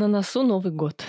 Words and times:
На 0.00 0.08
носу 0.08 0.42
Новый 0.42 0.72
год. 0.72 1.04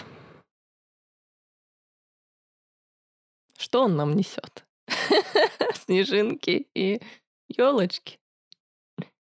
Что 3.58 3.86
он 3.86 3.96
нам 3.96 4.18
несет? 4.18 4.66
Снежинки 5.86 6.68
и 6.76 7.02
елочки? 7.48 8.20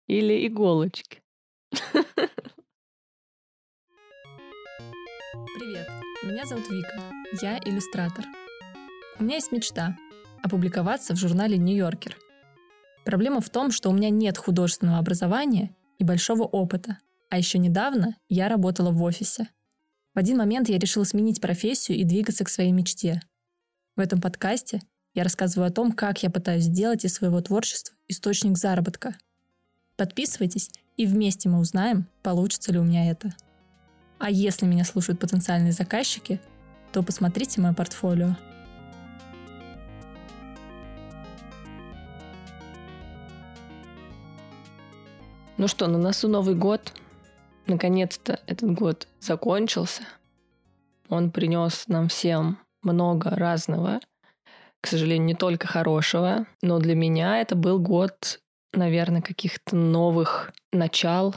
Или 0.07 0.47
иголочки? 0.47 1.21
Привет, 5.57 5.89
меня 6.23 6.45
зовут 6.45 6.69
Вика. 6.69 7.03
Я 7.41 7.57
иллюстратор. 7.57 8.23
У 9.19 9.25
меня 9.25 9.35
есть 9.35 9.51
мечта– 9.51 9.97
опубликоваться 10.41 11.13
в 11.13 11.17
журнале 11.17 11.57
«Нью-Йоркер». 11.57 12.17
Проблема 13.03 13.41
в 13.41 13.49
том, 13.49 13.71
что 13.71 13.89
у 13.89 13.93
меня 13.93 14.09
нет 14.09 14.37
художественного 14.37 14.99
образования 14.99 15.75
и 15.97 16.05
большого 16.05 16.43
опыта– 16.43 16.99
а 17.29 17.37
еще 17.37 17.59
недавно 17.59 18.17
я 18.27 18.49
работала 18.49 18.91
в 18.91 19.01
офисе. 19.03 19.47
В 20.15 20.19
один 20.19 20.37
момент 20.37 20.67
я 20.67 20.79
решила 20.79 21.03
сменить 21.03 21.39
профессию 21.39 21.97
и 21.97 22.03
двигаться 22.03 22.43
к 22.43 22.49
своей 22.49 22.71
мечте. 22.71 23.21
В 23.95 23.99
этом 23.99 24.19
подкасте 24.19 24.81
я 25.13 25.23
рассказываю 25.23 25.67
о 25.67 25.71
том, 25.71 25.91
как 25.91 26.23
я 26.23 26.31
пытаюсь 26.31 26.63
сделать 26.63 27.05
из 27.05 27.13
своего 27.13 27.39
творчества 27.41 27.95
источник 28.07 28.57
заработка. 28.57 29.15
Подписывайтесь, 29.95 30.71
и 30.97 31.05
вместе 31.05 31.49
мы 31.49 31.59
узнаем, 31.59 32.07
получится 32.23 32.71
ли 32.71 32.79
у 32.79 32.83
меня 32.83 33.11
это. 33.11 33.33
А 34.17 34.31
если 34.31 34.65
меня 34.65 34.83
слушают 34.83 35.19
потенциальные 35.19 35.71
заказчики, 35.71 36.41
то 36.91 37.03
посмотрите 37.03 37.61
мое 37.61 37.73
портфолио. 37.73 38.35
Ну 45.57 45.67
что, 45.67 45.87
на 45.87 45.97
носу 45.97 46.27
Новый 46.27 46.55
год– 46.55 46.93
Наконец-то 47.69 48.39
этот 48.47 48.71
год 48.73 49.07
закончился. 49.19 50.01
Он 51.07 51.29
принес 51.29 51.87
нам 51.87 52.07
всем 52.07 52.57
много 52.81 53.29
разного. 53.29 53.99
К 54.81 54.87
сожалению, 54.87 55.27
не 55.27 55.35
только 55.35 55.67
хорошего. 55.67 56.47
Но 56.63 56.79
для 56.79 56.95
меня 56.95 57.39
это 57.39 57.55
был 57.55 57.77
год, 57.77 58.39
наверное, 58.73 59.21
каких-то 59.21 59.75
новых 59.75 60.51
начал, 60.71 61.35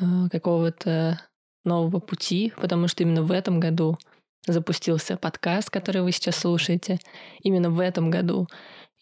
э, 0.00 0.04
какого-то 0.32 1.20
нового 1.66 2.00
пути, 2.00 2.54
потому 2.56 2.88
что 2.88 3.02
именно 3.02 3.22
в 3.22 3.30
этом 3.30 3.60
году 3.60 3.98
запустился 4.46 5.18
подкаст, 5.18 5.68
который 5.68 6.00
вы 6.00 6.12
сейчас 6.12 6.36
слушаете. 6.36 6.98
Именно 7.42 7.68
в 7.68 7.80
этом 7.80 8.10
году 8.10 8.48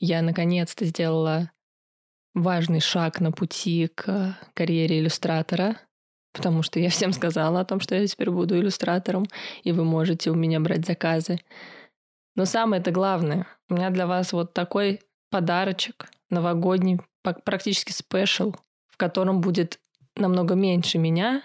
я 0.01 0.21
наконец-то 0.21 0.85
сделала 0.85 1.49
важный 2.35 2.81
шаг 2.81 3.21
на 3.21 3.31
пути 3.31 3.89
к 3.95 4.37
карьере 4.55 4.99
иллюстратора 4.99 5.77
потому 6.37 6.63
что 6.63 6.79
я 6.79 6.91
всем 6.91 7.13
сказала 7.13 7.61
о 7.61 7.65
том, 7.65 7.81
что 7.81 7.95
я 7.95 8.07
теперь 8.07 8.31
буду 8.31 8.59
иллюстратором, 8.59 9.25
и 9.65 9.73
вы 9.73 9.85
можете 9.85 10.31
у 10.31 10.35
меня 10.35 10.61
брать 10.61 10.87
заказы. 10.87 11.41
Но 12.35 12.45
самое 12.45 12.81
это 12.81 12.91
главное, 12.91 13.47
у 13.71 13.75
меня 13.75 13.89
для 13.91 14.07
вас 14.07 14.33
вот 14.33 14.53
такой 14.53 15.01
подарочек 15.31 16.07
новогодний, 16.29 17.01
практически 17.23 17.93
спешл, 17.93 18.55
в 18.89 18.99
котором 18.99 19.41
будет 19.41 19.81
намного 20.15 20.55
меньше 20.55 20.99
меня, 20.99 21.43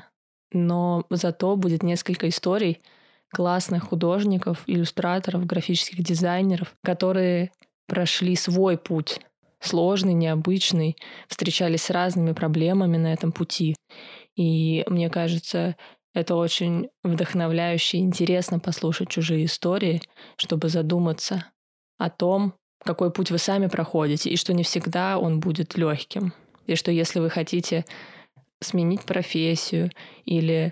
но 0.51 1.05
зато 1.09 1.55
будет 1.55 1.81
несколько 1.81 2.27
историй 2.27 2.81
классных 3.29 3.85
художников, 3.85 4.63
иллюстраторов, 4.67 5.45
графических 5.45 6.03
дизайнеров, 6.03 6.75
которые 6.83 7.51
прошли 7.87 8.35
свой 8.35 8.77
путь, 8.77 9.21
сложный, 9.61 10.13
необычный, 10.13 10.97
встречались 11.27 11.83
с 11.83 11.89
разными 11.89 12.33
проблемами 12.33 12.97
на 12.97 13.13
этом 13.13 13.31
пути. 13.31 13.75
И 14.35 14.83
мне 14.87 15.09
кажется, 15.09 15.75
это 16.13 16.35
очень 16.35 16.89
вдохновляюще 17.03 17.97
и 17.97 18.01
интересно 18.01 18.59
послушать 18.59 19.09
чужие 19.09 19.45
истории, 19.45 20.01
чтобы 20.37 20.69
задуматься 20.69 21.45
о 21.97 22.09
том, 22.09 22.53
какой 22.83 23.11
путь 23.11 23.31
вы 23.31 23.37
сами 23.37 23.67
проходите, 23.67 24.29
и 24.29 24.35
что 24.35 24.53
не 24.53 24.63
всегда 24.63 25.17
он 25.17 25.39
будет 25.39 25.77
легким. 25.77 26.33
И 26.67 26.75
что 26.75 26.91
если 26.91 27.19
вы 27.19 27.29
хотите 27.29 27.85
сменить 28.59 29.03
профессию 29.03 29.91
или 30.25 30.71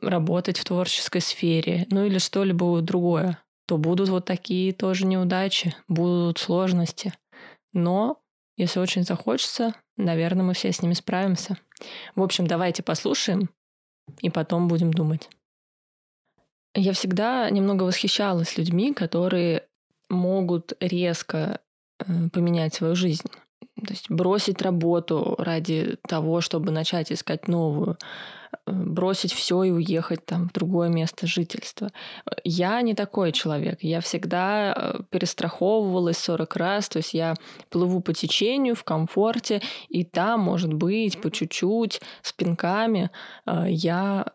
работать 0.00 0.58
в 0.58 0.64
творческой 0.64 1.20
сфере, 1.20 1.86
ну 1.90 2.04
или 2.04 2.18
что-либо 2.18 2.80
другое, 2.80 3.38
то 3.66 3.76
будут 3.76 4.08
вот 4.08 4.24
такие 4.24 4.72
тоже 4.72 5.06
неудачи, 5.06 5.74
будут 5.86 6.38
сложности. 6.38 7.12
Но 7.72 8.20
если 8.58 8.80
очень 8.80 9.04
захочется, 9.04 9.72
наверное, 9.96 10.44
мы 10.44 10.52
все 10.52 10.72
с 10.72 10.82
ними 10.82 10.92
справимся. 10.92 11.56
В 12.16 12.22
общем, 12.22 12.46
давайте 12.46 12.82
послушаем 12.82 13.48
и 14.20 14.30
потом 14.30 14.66
будем 14.66 14.92
думать. 14.92 15.30
Я 16.74 16.92
всегда 16.92 17.48
немного 17.50 17.84
восхищалась 17.84 18.58
людьми, 18.58 18.92
которые 18.92 19.66
могут 20.08 20.72
резко 20.80 21.60
э, 22.00 22.28
поменять 22.30 22.74
свою 22.74 22.96
жизнь. 22.96 23.28
То 23.86 23.92
есть 23.92 24.10
бросить 24.10 24.62
работу 24.62 25.34
ради 25.38 25.96
того, 26.08 26.40
чтобы 26.40 26.72
начать 26.72 27.12
искать 27.12 27.48
новую, 27.48 27.96
э, 28.66 28.72
бросить 28.72 29.32
все 29.32 29.62
и 29.62 29.70
уехать 29.70 30.24
там 30.26 30.48
в 30.48 30.52
другое 30.52 30.88
место 30.88 31.26
жительства. 31.26 31.90
Я 32.44 32.80
не 32.82 32.94
такой 32.94 33.32
человек. 33.32 33.78
Я 33.82 34.00
всегда 34.00 34.74
э, 34.74 35.00
перестраховывалась 35.10 36.18
40 36.18 36.56
раз. 36.56 36.88
То 36.88 36.98
есть 36.98 37.14
я 37.14 37.34
плыву 37.70 38.00
по 38.00 38.12
течению 38.12 38.74
в 38.74 38.84
комфорте, 38.84 39.62
и 39.88 40.04
там, 40.04 40.40
может 40.40 40.72
быть, 40.72 41.20
по 41.20 41.30
чуть-чуть, 41.30 42.00
с 42.22 42.32
пинками 42.32 43.10
э, 43.46 43.66
я 43.68 44.26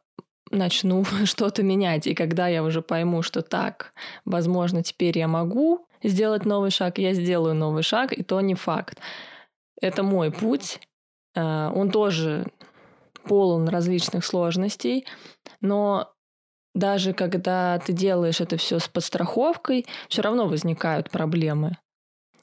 начну 0.52 1.04
что-то 1.26 1.64
менять. 1.64 2.08
И 2.08 2.14
когда 2.14 2.48
я 2.48 2.64
уже 2.64 2.82
пойму, 2.82 3.22
что 3.24 3.42
так, 3.42 3.94
возможно, 4.26 4.84
теперь 4.84 5.18
я 5.18 5.28
могу 5.28 5.86
сделать 6.04 6.46
новый 6.46 6.70
шаг, 6.70 6.98
я 6.98 7.14
сделаю 7.14 7.56
новый 7.56 7.84
шаг, 7.84 8.14
и 8.14 8.24
то 8.24 8.42
не 8.42 8.56
факт. 8.56 9.00
Это 9.84 10.02
мой 10.02 10.32
путь. 10.32 10.80
Э, 11.36 11.70
он 11.74 11.92
тоже 11.92 12.46
полон 13.26 13.68
различных 13.68 14.26
сложностей, 14.26 15.06
но 15.62 16.14
даже 16.74 17.14
когда 17.14 17.80
ты 17.80 17.94
делаешь 17.94 18.42
это 18.42 18.58
все 18.58 18.80
с 18.80 18.88
подстраховкой, 18.88 19.86
все 20.10 20.22
равно 20.22 20.48
возникают 20.48 21.12
проблемы. 21.12 21.78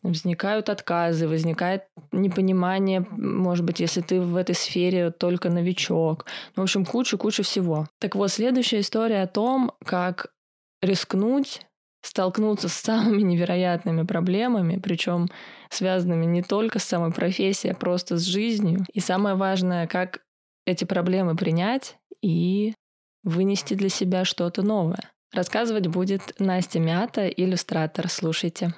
Возникают 0.02 0.70
отказы, 0.70 1.28
возникает 1.28 1.84
непонимание, 2.12 3.06
может 3.10 3.64
быть, 3.64 3.80
если 3.80 4.00
ты 4.00 4.20
в 4.20 4.36
этой 4.36 4.54
сфере 4.54 5.10
только 5.10 5.50
новичок. 5.50 6.26
Ну, 6.56 6.62
в 6.62 6.64
общем, 6.64 6.86
куча-куча 6.86 7.42
всего. 7.42 7.86
Так 7.98 8.14
вот, 8.14 8.30
следующая 8.30 8.80
история 8.80 9.22
о 9.22 9.26
том, 9.26 9.72
как 9.84 10.32
рискнуть 10.80 11.66
столкнуться 12.02 12.68
с 12.68 12.74
самыми 12.74 13.22
невероятными 13.22 14.04
проблемами, 14.04 14.78
причем 14.78 15.28
связанными 15.70 16.24
не 16.26 16.42
только 16.42 16.78
с 16.78 16.84
самой 16.84 17.12
профессией, 17.12 17.72
а 17.72 17.76
просто 17.76 18.16
с 18.16 18.22
жизнью. 18.22 18.84
И 18.92 19.00
самое 19.00 19.36
важное, 19.36 19.86
как 19.86 20.22
эти 20.66 20.84
проблемы 20.84 21.36
принять 21.36 21.96
и 22.22 22.74
вынести 23.22 23.74
для 23.74 23.88
себя 23.88 24.24
что-то 24.24 24.62
новое. 24.62 25.10
Рассказывать 25.32 25.86
будет 25.86 26.38
Настя 26.40 26.80
Мята, 26.80 27.28
иллюстратор. 27.28 28.08
Слушайте. 28.08 28.74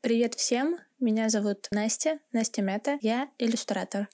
Привет 0.00 0.34
всем, 0.34 0.78
меня 0.98 1.28
зовут 1.28 1.68
Настя, 1.70 2.18
Настя 2.32 2.62
Мята, 2.62 2.98
я 3.02 3.28
иллюстратор. 3.38 4.08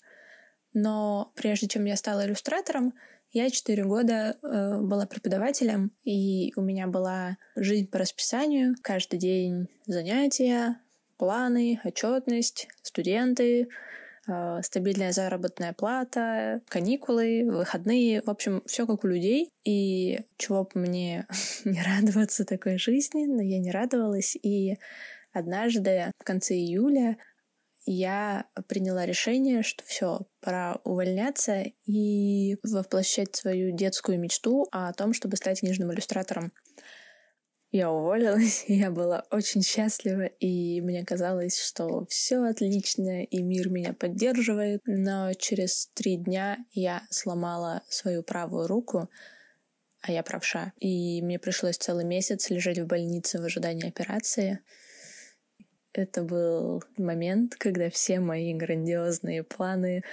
Но 0.74 1.32
прежде 1.34 1.68
чем 1.68 1.84
я 1.84 1.96
стала 1.96 2.26
иллюстратором, 2.26 2.92
я 3.32 3.50
четыре 3.50 3.84
года 3.84 4.38
э, 4.42 4.80
была 4.80 5.06
преподавателем, 5.06 5.92
и 6.04 6.52
у 6.56 6.62
меня 6.62 6.86
была 6.86 7.36
жизнь 7.56 7.86
по 7.86 7.98
расписанию. 7.98 8.74
Каждый 8.82 9.18
день 9.18 9.68
занятия, 9.86 10.80
планы, 11.18 11.78
отчетность, 11.84 12.68
студенты, 12.82 13.68
э, 14.26 14.60
стабильная 14.62 15.12
заработная 15.12 15.74
плата, 15.74 16.62
каникулы, 16.68 17.44
выходные, 17.44 18.22
в 18.22 18.30
общем, 18.30 18.62
все 18.64 18.86
как 18.86 19.04
у 19.04 19.08
людей. 19.08 19.50
И 19.62 20.20
чего 20.38 20.64
бы 20.64 20.80
мне 20.80 21.26
не 21.64 21.82
радоваться 21.82 22.46
такой 22.46 22.78
жизни, 22.78 23.26
но 23.26 23.42
я 23.42 23.58
не 23.58 23.70
радовалась. 23.70 24.36
И 24.42 24.78
однажды 25.34 26.12
в 26.18 26.24
конце 26.24 26.54
июля 26.54 27.18
я 27.90 28.46
приняла 28.66 29.06
решение, 29.06 29.62
что 29.62 29.82
все, 29.84 30.20
пора 30.40 30.78
увольняться 30.84 31.64
и 31.86 32.56
воплощать 32.62 33.34
свою 33.34 33.74
детскую 33.74 34.20
мечту 34.20 34.66
о 34.70 34.92
том, 34.92 35.14
чтобы 35.14 35.36
стать 35.36 35.60
книжным 35.60 35.92
иллюстратором. 35.92 36.52
Я 37.70 37.90
уволилась, 37.90 38.64
я 38.68 38.90
была 38.90 39.24
очень 39.30 39.62
счастлива, 39.62 40.24
и 40.24 40.82
мне 40.82 41.02
казалось, 41.04 41.58
что 41.58 42.04
все 42.10 42.42
отлично, 42.44 43.24
и 43.24 43.42
мир 43.42 43.70
меня 43.70 43.94
поддерживает. 43.94 44.82
Но 44.84 45.32
через 45.34 45.88
три 45.94 46.16
дня 46.16 46.58
я 46.72 47.06
сломала 47.10 47.82
свою 47.88 48.22
правую 48.22 48.66
руку, 48.66 49.08
а 50.02 50.12
я 50.12 50.22
правша. 50.22 50.72
И 50.78 51.22
мне 51.22 51.38
пришлось 51.38 51.78
целый 51.78 52.04
месяц 52.04 52.50
лежать 52.50 52.78
в 52.78 52.86
больнице 52.86 53.40
в 53.40 53.44
ожидании 53.44 53.88
операции. 53.88 54.60
Это 55.98 56.22
был 56.22 56.84
момент, 56.96 57.56
когда 57.56 57.90
все 57.90 58.20
мои 58.20 58.54
грандиозные 58.54 59.42
планы 59.42 60.04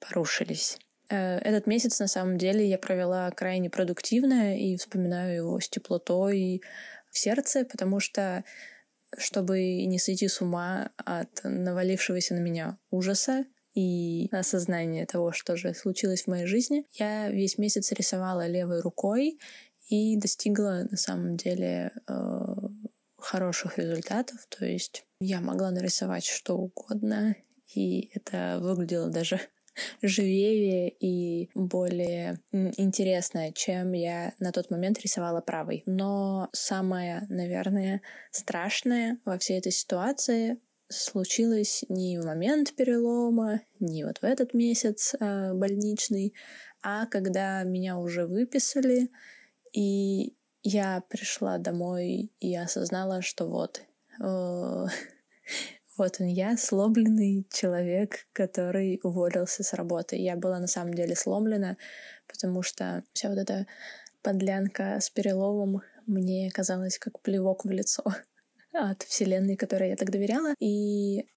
порушились. 0.00 0.78
Э, 1.10 1.36
этот 1.40 1.66
месяц, 1.66 2.00
на 2.00 2.06
самом 2.06 2.38
деле, 2.38 2.66
я 2.66 2.78
провела 2.78 3.30
крайне 3.30 3.68
продуктивно 3.68 4.58
и 4.58 4.78
вспоминаю 4.78 5.36
его 5.36 5.60
с 5.60 5.68
теплотой 5.68 6.62
в 7.10 7.18
сердце, 7.18 7.66
потому 7.66 8.00
что 8.00 8.44
чтобы 9.18 9.84
не 9.84 9.98
сойти 9.98 10.26
с 10.26 10.40
ума 10.40 10.90
от 10.96 11.28
навалившегося 11.44 12.34
на 12.34 12.40
меня 12.40 12.78
ужаса 12.90 13.44
и 13.74 14.30
осознания 14.32 15.04
того, 15.04 15.32
что 15.32 15.54
же 15.56 15.74
случилось 15.74 16.22
в 16.22 16.28
моей 16.28 16.46
жизни, 16.46 16.86
я 16.94 17.28
весь 17.28 17.58
месяц 17.58 17.92
рисовала 17.92 18.46
левой 18.46 18.80
рукой 18.80 19.38
и 19.88 20.16
достигла 20.16 20.86
на 20.90 20.96
самом 20.96 21.36
деле 21.36 21.92
э, 22.08 22.53
хороших 23.24 23.78
результатов. 23.78 24.46
То 24.48 24.64
есть 24.64 25.04
я 25.20 25.40
могла 25.40 25.70
нарисовать 25.70 26.24
что 26.24 26.54
угодно, 26.56 27.36
и 27.74 28.10
это 28.14 28.58
выглядело 28.60 29.08
даже 29.08 29.40
живее 30.02 30.90
и 30.90 31.50
более 31.54 32.40
интересное, 32.52 33.52
чем 33.52 33.92
я 33.92 34.34
на 34.38 34.52
тот 34.52 34.70
момент 34.70 35.00
рисовала 35.00 35.40
правой. 35.40 35.82
Но 35.86 36.48
самое, 36.52 37.26
наверное, 37.28 38.02
страшное 38.30 39.18
во 39.24 39.38
всей 39.38 39.58
этой 39.58 39.72
ситуации 39.72 40.58
случилось 40.88 41.84
не 41.88 42.18
в 42.18 42.24
момент 42.24 42.74
перелома, 42.74 43.62
не 43.80 44.04
вот 44.04 44.18
в 44.18 44.24
этот 44.24 44.54
месяц 44.54 45.14
э, 45.18 45.52
больничный, 45.54 46.34
а 46.82 47.06
когда 47.06 47.62
меня 47.64 47.96
уже 47.96 48.26
выписали, 48.26 49.10
и 49.72 50.34
я 50.64 51.02
пришла 51.08 51.58
домой 51.58 52.32
и 52.40 52.56
осознала, 52.56 53.22
что 53.22 53.46
вот 53.46 53.82
э, 54.18 54.22
вот 55.96 56.16
он 56.18 56.26
я, 56.26 56.56
сломленный 56.56 57.46
человек, 57.52 58.26
который 58.32 58.98
уволился 59.02 59.62
с 59.62 59.74
работы. 59.74 60.16
Я 60.16 60.36
была 60.36 60.58
на 60.58 60.66
самом 60.66 60.94
деле 60.94 61.14
сломлена, 61.14 61.76
потому 62.26 62.62
что 62.62 63.04
вся 63.12 63.28
вот 63.28 63.38
эта 63.38 63.66
подлянка 64.22 64.98
с 65.00 65.10
переломом 65.10 65.82
мне 66.06 66.50
казалась 66.50 66.98
как 66.98 67.20
плевок 67.20 67.66
в 67.66 67.70
лицо 67.70 68.02
от 68.72 69.02
вселенной, 69.02 69.56
которой 69.56 69.90
я 69.90 69.96
так 69.96 70.10
доверяла. 70.10 70.54
И 70.58 71.28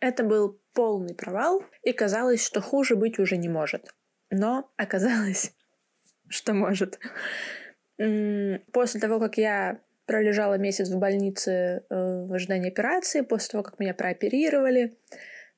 это 0.00 0.24
был 0.24 0.58
полный 0.72 1.14
провал, 1.14 1.62
и 1.82 1.92
казалось, 1.92 2.44
что 2.44 2.62
хуже 2.62 2.96
быть 2.96 3.18
уже 3.18 3.36
не 3.36 3.50
может. 3.50 3.94
Но 4.30 4.70
оказалось, 4.78 5.52
что 6.28 6.54
может. 6.54 6.98
После 7.96 9.00
того, 9.00 9.20
как 9.20 9.38
я 9.38 9.80
пролежала 10.06 10.54
месяц 10.54 10.88
в 10.90 10.98
больнице 10.98 11.82
э, 11.88 12.26
в 12.26 12.32
ожидании 12.32 12.68
операции. 12.68 13.22
После 13.22 13.52
того, 13.52 13.62
как 13.62 13.78
меня 13.78 13.94
прооперировали, 13.94 14.94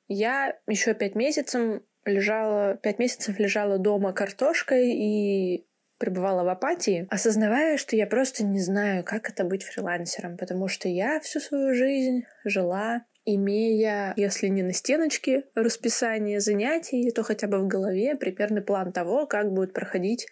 я 0.08 0.56
еще 0.66 0.94
пять 0.94 1.14
месяцев 1.14 1.82
лежала, 2.04 2.76
пять 2.76 2.98
месяцев 2.98 3.38
лежала 3.38 3.78
дома 3.78 4.12
картошкой 4.12 4.92
и 4.92 5.66
пребывала 5.98 6.44
в 6.44 6.48
апатии, 6.48 7.06
осознавая, 7.10 7.78
что 7.78 7.96
я 7.96 8.06
просто 8.06 8.44
не 8.44 8.60
знаю, 8.60 9.02
как 9.02 9.30
это 9.30 9.44
быть 9.44 9.64
фрилансером, 9.64 10.36
потому 10.36 10.68
что 10.68 10.88
я 10.88 11.20
всю 11.20 11.40
свою 11.40 11.74
жизнь 11.74 12.24
жила 12.44 13.02
имея, 13.24 14.12
если 14.16 14.46
не 14.48 14.62
на 14.62 14.72
стеночке 14.72 15.44
расписание 15.54 16.38
занятий, 16.38 17.10
то 17.10 17.24
хотя 17.24 17.48
бы 17.48 17.58
в 17.58 17.66
голове 17.66 18.14
примерный 18.14 18.62
план 18.62 18.92
того, 18.92 19.26
как 19.26 19.52
будет 19.52 19.72
проходить 19.72 20.28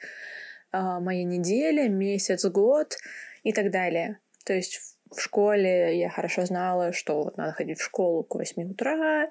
моя 1.00 1.24
неделя, 1.24 1.88
месяц, 1.88 2.44
год, 2.46 2.96
и 3.44 3.52
так 3.52 3.70
далее. 3.70 4.18
То 4.44 4.52
есть 4.52 4.80
в 5.10 5.20
школе 5.20 5.98
я 5.98 6.08
хорошо 6.08 6.44
знала, 6.44 6.92
что 6.92 7.22
вот 7.22 7.36
надо 7.36 7.52
ходить 7.52 7.78
в 7.78 7.84
школу 7.84 8.24
к 8.24 8.34
8 8.34 8.70
утра, 8.70 9.28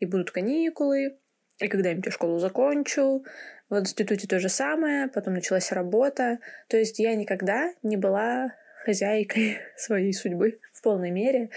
и 0.00 0.06
будут 0.06 0.30
каникулы, 0.30 1.18
и 1.58 1.68
когда-нибудь 1.68 2.06
я 2.06 2.12
школу 2.12 2.38
закончу. 2.38 3.24
В 3.68 3.78
институте 3.78 4.26
то 4.26 4.38
же 4.38 4.48
самое, 4.48 5.08
потом 5.08 5.34
началась 5.34 5.72
работа. 5.72 6.38
То 6.68 6.78
есть 6.78 6.98
я 6.98 7.14
никогда 7.14 7.74
не 7.82 7.96
была 7.96 8.54
хозяйкой 8.84 9.58
своей 9.76 10.12
судьбы 10.12 10.60
в 10.72 10.82
полной 10.82 11.10
мере, 11.10 11.50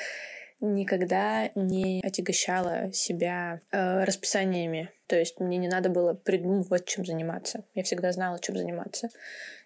никогда 0.61 1.49
не 1.55 2.01
отягощала 2.03 2.91
себя 2.93 3.61
э, 3.71 4.03
расписаниями. 4.03 4.91
То 5.07 5.17
есть 5.17 5.39
мне 5.39 5.57
не 5.57 5.67
надо 5.67 5.89
было 5.89 6.13
придумывать, 6.13 6.85
чем 6.85 7.05
заниматься. 7.05 7.65
Я 7.73 7.83
всегда 7.83 8.11
знала, 8.11 8.39
чем 8.39 8.55
заниматься. 8.55 9.09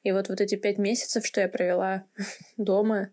И 0.03 0.11
вот 0.11 0.29
вот 0.29 0.41
эти 0.41 0.55
пять 0.55 0.77
месяцев, 0.77 1.25
что 1.25 1.41
я 1.41 1.49
провела 1.49 2.05
дома, 2.57 3.09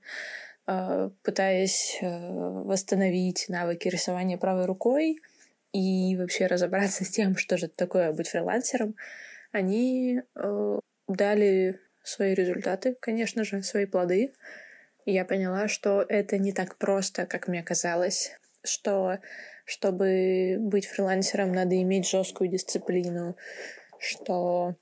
э, 0.67 1.11
пытаясь 1.23 1.99
э, 2.01 2.07
восстановить 2.09 3.47
навыки 3.49 3.89
рисования 3.89 4.39
правой 4.39 4.67
рукой 4.67 5.19
и 5.73 6.17
вообще 6.17 6.47
разобраться 6.47 7.05
с 7.05 7.11
тем, 7.11 7.37
что 7.37 7.59
же 7.59 7.69
такое 7.69 8.13
быть 8.13 8.29
фрилансером, 8.29 8.95
они 9.51 10.21
э, 10.35 10.79
дали 11.09 11.81
свои 12.05 12.35
результаты, 12.35 12.97
конечно 13.01 13.45
же, 13.45 13.63
свои 13.63 13.87
плоды. 13.87 14.33
Я 15.05 15.25
поняла, 15.25 15.69
что 15.69 16.05
это 16.09 16.39
не 16.39 16.53
так 16.53 16.77
просто, 16.77 17.27
как 17.27 17.49
мне 17.49 17.63
казалось, 17.63 18.33
что 18.63 19.19
чтобы 19.65 20.57
быть 20.59 20.87
фрилансером, 20.87 21.53
надо 21.53 21.81
иметь 21.81 22.09
жесткую 22.09 22.51
дисциплину, 22.51 23.37
что 23.99 24.77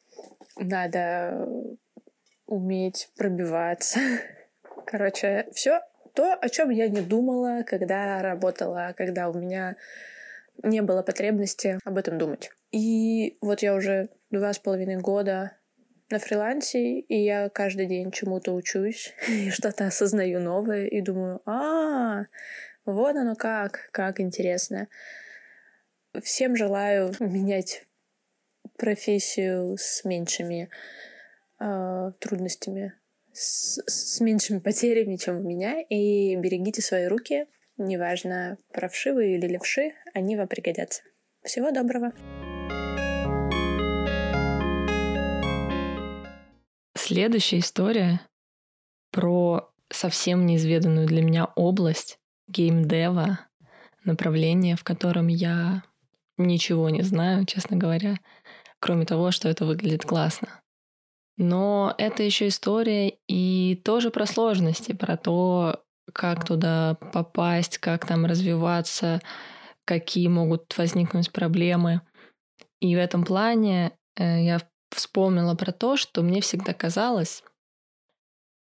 надо 0.56 1.46
уметь 2.46 3.10
пробиваться. 3.16 4.00
Короче, 4.86 5.46
все 5.52 5.80
то, 6.14 6.34
о 6.34 6.48
чем 6.48 6.70
я 6.70 6.88
не 6.88 7.00
думала, 7.00 7.62
когда 7.62 8.20
работала, 8.20 8.94
когда 8.96 9.28
у 9.28 9.34
меня 9.34 9.76
не 10.62 10.82
было 10.82 11.02
потребности 11.02 11.78
об 11.84 11.96
этом 11.96 12.18
думать. 12.18 12.50
И 12.72 13.38
вот 13.40 13.62
я 13.62 13.74
уже 13.74 14.08
два 14.30 14.52
с 14.52 14.58
половиной 14.58 14.96
года 14.96 15.52
на 16.10 16.18
фрилансе, 16.18 17.00
и 17.00 17.24
я 17.24 17.48
каждый 17.48 17.86
день 17.86 18.10
чему-то 18.10 18.52
учусь, 18.52 19.14
и 19.28 19.50
что-то 19.50 19.86
осознаю 19.86 20.40
новое, 20.40 20.86
и 20.86 21.00
думаю, 21.00 21.40
а, 21.46 22.26
вот 22.84 23.16
оно 23.16 23.34
как, 23.34 23.88
как 23.92 24.20
интересно. 24.20 24.88
Всем 26.22 26.56
желаю 26.56 27.12
менять 27.20 27.84
профессию 28.76 29.76
с 29.78 30.04
меньшими 30.04 30.70
э, 31.60 32.12
трудностями, 32.18 32.94
с, 33.32 33.80
с 33.86 34.20
меньшими 34.20 34.58
потерями, 34.58 35.16
чем 35.16 35.38
у 35.38 35.42
меня. 35.42 35.80
И 35.82 36.34
берегите 36.36 36.82
свои 36.82 37.06
руки. 37.06 37.46
Неважно, 37.76 38.58
правши 38.72 39.12
вы 39.12 39.34
или 39.34 39.46
левши, 39.46 39.92
они 40.14 40.36
вам 40.36 40.48
пригодятся. 40.48 41.02
Всего 41.42 41.70
доброго! 41.70 42.12
Следующая 47.10 47.58
история 47.58 48.20
про 49.10 49.68
совсем 49.92 50.46
неизведанную 50.46 51.08
для 51.08 51.22
меня 51.22 51.48
область 51.56 52.20
геймдева, 52.46 53.40
направление, 54.04 54.76
в 54.76 54.84
котором 54.84 55.26
я 55.26 55.82
ничего 56.38 56.88
не 56.88 57.02
знаю, 57.02 57.46
честно 57.46 57.76
говоря, 57.76 58.14
кроме 58.78 59.06
того, 59.06 59.32
что 59.32 59.48
это 59.48 59.64
выглядит 59.64 60.04
классно. 60.04 60.62
Но 61.36 61.92
это 61.98 62.22
еще 62.22 62.46
история 62.46 63.14
и 63.26 63.82
тоже 63.84 64.12
про 64.12 64.24
сложности, 64.24 64.92
про 64.92 65.16
то, 65.16 65.82
как 66.12 66.46
туда 66.46 66.94
попасть, 67.12 67.78
как 67.78 68.06
там 68.06 68.24
развиваться, 68.24 69.20
какие 69.84 70.28
могут 70.28 70.78
возникнуть 70.78 71.32
проблемы. 71.32 72.02
И 72.78 72.94
в 72.94 73.00
этом 73.00 73.24
плане 73.24 73.98
э, 74.14 74.44
я 74.44 74.60
вспомнила 74.90 75.54
про 75.54 75.72
то, 75.72 75.96
что 75.96 76.22
мне 76.22 76.40
всегда 76.40 76.72
казалось, 76.72 77.42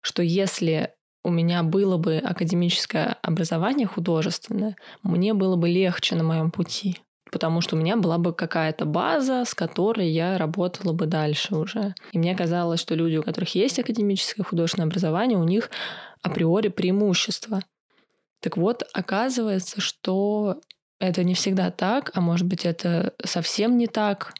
что 0.01 0.23
если 0.23 0.93
у 1.23 1.29
меня 1.29 1.63
было 1.63 1.97
бы 1.97 2.17
академическое 2.17 3.17
образование 3.21 3.87
художественное, 3.87 4.75
мне 5.03 5.33
было 5.33 5.55
бы 5.55 5.69
легче 5.69 6.15
на 6.15 6.23
моем 6.23 6.51
пути 6.51 6.97
потому 7.31 7.61
что 7.61 7.75
у 7.75 7.79
меня 7.79 7.95
была 7.95 8.17
бы 8.17 8.33
какая-то 8.33 8.85
база, 8.85 9.45
с 9.45 9.55
которой 9.55 10.09
я 10.09 10.37
работала 10.37 10.91
бы 10.91 11.05
дальше 11.05 11.55
уже. 11.55 11.95
И 12.11 12.19
мне 12.19 12.35
казалось, 12.35 12.81
что 12.81 12.93
люди, 12.93 13.15
у 13.15 13.23
которых 13.23 13.55
есть 13.55 13.79
академическое 13.79 14.45
художественное 14.45 14.87
образование, 14.87 15.39
у 15.39 15.45
них 15.45 15.71
априори 16.21 16.67
преимущество. 16.67 17.61
Так 18.41 18.57
вот, 18.57 18.83
оказывается, 18.93 19.79
что 19.79 20.59
это 20.99 21.23
не 21.23 21.33
всегда 21.33 21.71
так, 21.71 22.11
а 22.13 22.21
может 22.21 22.45
быть, 22.45 22.65
это 22.65 23.13
совсем 23.23 23.77
не 23.77 23.87
так. 23.87 24.33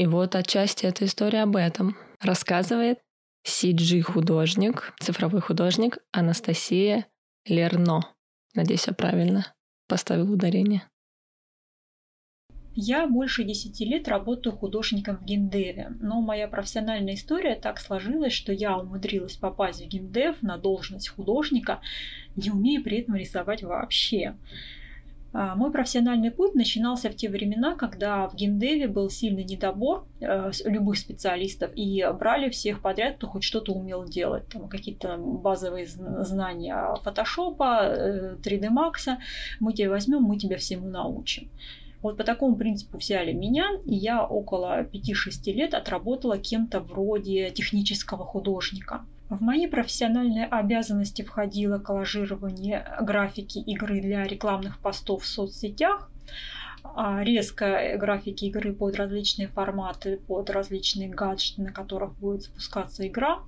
И 0.00 0.06
вот 0.06 0.34
отчасти 0.34 0.86
эта 0.86 1.04
история 1.04 1.42
об 1.42 1.56
этом. 1.56 1.94
Рассказывает 2.22 3.00
CG-художник, 3.46 4.94
цифровой 4.98 5.42
художник 5.42 5.98
Анастасия 6.10 7.04
Лерно. 7.44 8.08
Надеюсь, 8.54 8.86
я 8.86 8.94
правильно 8.94 9.54
поставил 9.88 10.32
ударение. 10.32 10.88
Я 12.74 13.06
больше 13.06 13.44
10 13.44 13.78
лет 13.80 14.08
работаю 14.08 14.56
художником 14.56 15.18
в 15.18 15.24
геймдеве, 15.26 15.90
но 16.00 16.22
моя 16.22 16.48
профессиональная 16.48 17.12
история 17.12 17.54
так 17.54 17.78
сложилась, 17.78 18.32
что 18.32 18.54
я 18.54 18.78
умудрилась 18.78 19.36
попасть 19.36 19.84
в 19.84 19.86
геймдев 19.86 20.40
на 20.40 20.56
должность 20.56 21.10
художника, 21.10 21.82
не 22.36 22.50
умея 22.50 22.82
при 22.82 23.00
этом 23.02 23.16
рисовать 23.16 23.62
вообще. 23.62 24.34
А, 25.32 25.54
мой 25.54 25.70
профессиональный 25.70 26.30
путь 26.30 26.54
начинался 26.54 27.08
в 27.08 27.14
те 27.14 27.28
времена, 27.28 27.76
когда 27.76 28.28
в 28.28 28.34
геймдеве 28.34 28.88
был 28.88 29.08
сильный 29.10 29.44
недобор 29.44 30.04
э, 30.20 30.50
любых 30.64 30.98
специалистов, 30.98 31.70
и 31.76 32.04
брали 32.18 32.50
всех 32.50 32.82
подряд, 32.82 33.16
кто 33.16 33.28
хоть 33.28 33.44
что-то 33.44 33.72
умел 33.72 34.04
делать. 34.04 34.48
Там 34.48 34.68
какие-то 34.68 35.16
базовые 35.18 35.86
знания 35.86 36.94
фотошопа, 37.02 38.36
3D 38.42 38.64
э, 38.64 38.68
Max. 38.68 39.16
Мы 39.60 39.72
тебя 39.72 39.90
возьмем, 39.90 40.22
мы 40.22 40.36
тебя 40.36 40.56
всему 40.56 40.88
научим. 40.88 41.48
Вот 42.02 42.16
по 42.16 42.24
такому 42.24 42.56
принципу 42.56 42.98
взяли 42.98 43.32
меня, 43.32 43.68
и 43.84 43.94
я 43.94 44.24
около 44.24 44.82
5-6 44.82 45.52
лет 45.52 45.74
отработала 45.74 46.38
кем-то 46.38 46.80
вроде 46.80 47.50
технического 47.50 48.24
художника. 48.24 49.04
В 49.30 49.40
мои 49.40 49.68
профессиональные 49.68 50.46
обязанности 50.46 51.22
входило 51.22 51.78
коллажирование 51.78 52.84
графики 53.00 53.58
игры 53.58 54.00
для 54.00 54.24
рекламных 54.24 54.80
постов 54.80 55.22
в 55.22 55.26
соцсетях, 55.26 56.10
а 56.82 57.22
резко 57.22 57.96
графики 57.96 58.46
игры 58.46 58.72
под 58.72 58.96
различные 58.96 59.46
форматы, 59.46 60.16
под 60.16 60.50
различные 60.50 61.08
гаджеты, 61.08 61.62
на 61.62 61.72
которых 61.72 62.18
будет 62.18 62.42
запускаться 62.42 63.06
игра. 63.06 63.38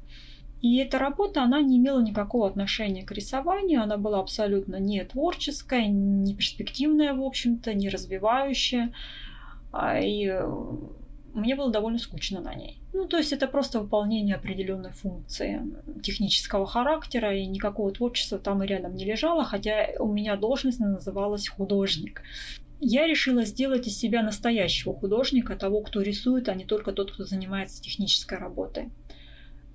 И 0.61 0.77
эта 0.77 1.01
работа, 1.01 1.43
она 1.43 1.61
не 1.61 1.79
имела 1.79 2.01
никакого 2.01 2.47
отношения 2.47 3.03
к 3.03 3.11
рисованию, 3.11 3.83
она 3.83 3.97
была 3.97 4.21
абсолютно 4.21 4.77
не 4.77 5.03
творческая, 5.03 5.89
не 5.89 6.37
перспективная, 6.37 7.13
в 7.13 7.23
общем-то, 7.25 7.75
не 7.75 7.89
развивающая. 7.89 8.93
А, 9.73 9.99
и 9.99 10.33
мне 11.35 11.55
было 11.57 11.71
довольно 11.71 11.99
скучно 11.99 12.41
на 12.41 12.55
ней. 12.55 12.81
Ну, 12.93 13.07
то 13.07 13.17
есть 13.17 13.33
это 13.33 13.47
просто 13.47 13.81
выполнение 13.81 14.37
определенной 14.37 14.93
функции 14.93 15.63
технического 16.03 16.67
характера, 16.67 17.37
и 17.37 17.47
никакого 17.47 17.93
творчества 17.93 18.39
там 18.39 18.63
и 18.63 18.67
рядом 18.67 18.95
не 18.95 19.05
лежало, 19.05 19.45
хотя 19.45 19.89
у 19.99 20.13
меня 20.13 20.37
должность 20.37 20.81
называлась 20.81 21.49
художник. 21.49 22.23
Я 22.81 23.07
решила 23.07 23.45
сделать 23.45 23.87
из 23.87 23.97
себя 23.97 24.23
настоящего 24.23 24.95
художника, 24.95 25.57
того, 25.57 25.83
кто 25.83 26.03
рисует, 26.03 26.49
а 26.49 26.55
не 26.55 26.65
только 26.65 26.93
тот, 26.93 27.13
кто 27.13 27.25
занимается 27.25 27.81
технической 27.81 28.39
работой. 28.39 28.91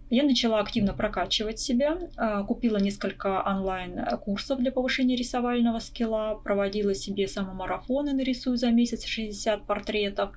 Я 0.10 0.24
начала 0.24 0.60
активно 0.60 0.94
прокачивать 0.94 1.60
себя, 1.60 1.98
а, 2.16 2.44
купила 2.44 2.78
несколько 2.78 3.44
онлайн-курсов 3.46 4.60
для 4.60 4.72
повышения 4.72 5.18
рисовального 5.18 5.80
скилла, 5.80 6.40
проводила 6.42 6.96
себе 6.96 7.28
самомарафоны, 7.28 8.14
нарисую 8.14 8.56
за 8.56 8.72
месяц 8.72 9.06
60 9.06 9.66
портретов, 9.66 10.32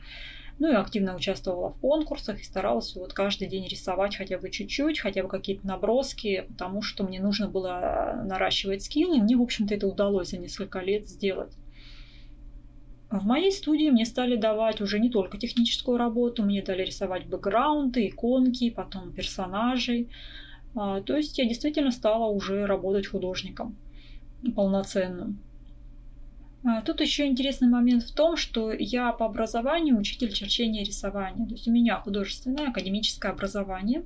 ну 0.60 0.70
и 0.70 0.74
активно 0.74 1.16
участвовала 1.16 1.70
в 1.70 1.80
конкурсах 1.80 2.38
и 2.38 2.44
старалась 2.44 2.94
вот 2.94 3.14
каждый 3.14 3.48
день 3.48 3.66
рисовать 3.66 4.14
хотя 4.14 4.38
бы 4.38 4.50
чуть-чуть, 4.50 5.00
хотя 5.00 5.22
бы 5.22 5.28
какие-то 5.28 5.66
наброски, 5.66 6.44
потому 6.48 6.82
что 6.82 7.02
мне 7.02 7.18
нужно 7.18 7.48
было 7.48 8.22
наращивать 8.26 8.84
скиллы, 8.84 9.18
мне, 9.18 9.36
в 9.36 9.42
общем-то, 9.42 9.74
это 9.74 9.88
удалось 9.88 10.30
за 10.30 10.38
несколько 10.38 10.80
лет 10.80 11.08
сделать. 11.08 11.54
В 13.10 13.24
моей 13.24 13.50
студии 13.50 13.88
мне 13.88 14.04
стали 14.04 14.36
давать 14.36 14.82
уже 14.82 15.00
не 15.00 15.08
только 15.08 15.38
техническую 15.38 15.96
работу, 15.96 16.44
мне 16.44 16.62
дали 16.62 16.84
рисовать 16.84 17.26
бэкграунды, 17.26 18.06
иконки, 18.06 18.70
потом 18.70 19.12
персонажей. 19.12 20.10
А, 20.76 21.00
то 21.00 21.16
есть 21.16 21.38
я 21.38 21.46
действительно 21.46 21.90
стала 21.90 22.30
уже 22.30 22.66
работать 22.66 23.06
художником 23.08 23.76
полноценным. 24.54 25.38
А, 26.62 26.82
тут 26.82 27.00
еще 27.00 27.26
интересный 27.26 27.68
момент 27.68 28.02
в 28.02 28.14
том, 28.14 28.36
что 28.36 28.72
я 28.72 29.12
по 29.12 29.26
образованию 29.26 29.98
учитель 29.98 30.32
черчения 30.32 30.82
и 30.82 30.86
рисования. 30.86 31.46
То 31.46 31.52
есть 31.52 31.66
у 31.68 31.72
меня 31.72 31.96
художественное 31.96 32.68
академическое 32.68 33.32
образование. 33.32 34.04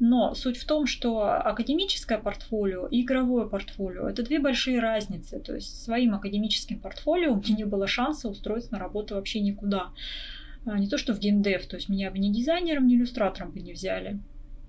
Но 0.00 0.34
суть 0.34 0.56
в 0.56 0.66
том, 0.66 0.86
что 0.86 1.22
академическое 1.22 2.18
портфолио 2.18 2.88
и 2.88 3.02
игровое 3.02 3.48
портфолио– 3.48 4.08
это 4.10 4.24
две 4.24 4.40
большие 4.40 4.80
разницы. 4.80 5.38
То 5.38 5.54
есть 5.54 5.82
своим 5.82 6.14
академическим 6.14 6.80
портфолио 6.80 7.32
у 7.32 7.36
меня 7.36 7.54
не 7.56 7.64
было 7.64 7.86
шанса 7.86 8.28
устроиться 8.28 8.72
на 8.72 8.78
работу 8.78 9.14
вообще 9.14 9.40
никуда. 9.40 9.90
А, 10.66 10.78
не 10.78 10.88
то, 10.88 10.98
что 10.98 11.14
в 11.14 11.20
геймдев, 11.20 11.66
то 11.66 11.76
есть 11.76 11.88
меня 11.88 12.10
бы 12.10 12.18
ни 12.18 12.30
дизайнером, 12.30 12.86
ни 12.86 12.96
иллюстратором 12.96 13.52
бы 13.52 13.60
не 13.60 13.72
взяли. 13.72 14.18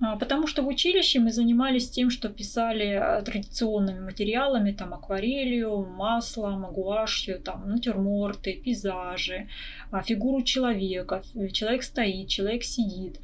А, 0.01 0.17
потому 0.17 0.45
что 0.45 0.61
в 0.61 0.67
училище 0.67 1.19
мы 1.19 1.31
занимались 1.31 1.89
тем, 1.89 2.09
что 2.09 2.27
писали 2.27 2.85
э, 2.85 3.23
традиционными 3.23 3.99
материалами, 3.99 4.73
там 4.73 4.93
акварелью, 4.93 5.85
маслом, 5.85 6.65
гуашью, 6.73 7.39
там 7.39 7.69
натюрморты, 7.69 8.53
пейзажи, 8.53 9.47
а, 9.91 10.01
фигуру 10.01 10.41
человека, 10.43 11.23
человек 11.53 11.83
стоит, 11.83 12.27
человек 12.27 12.63
сидит. 12.63 13.21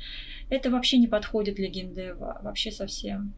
Это 0.50 0.70
вообще 0.70 0.98
не 0.98 1.08
подходит 1.08 1.56
для 1.56 1.68
геймдева, 1.68 2.40
вообще 2.42 2.72
совсем. 2.72 3.34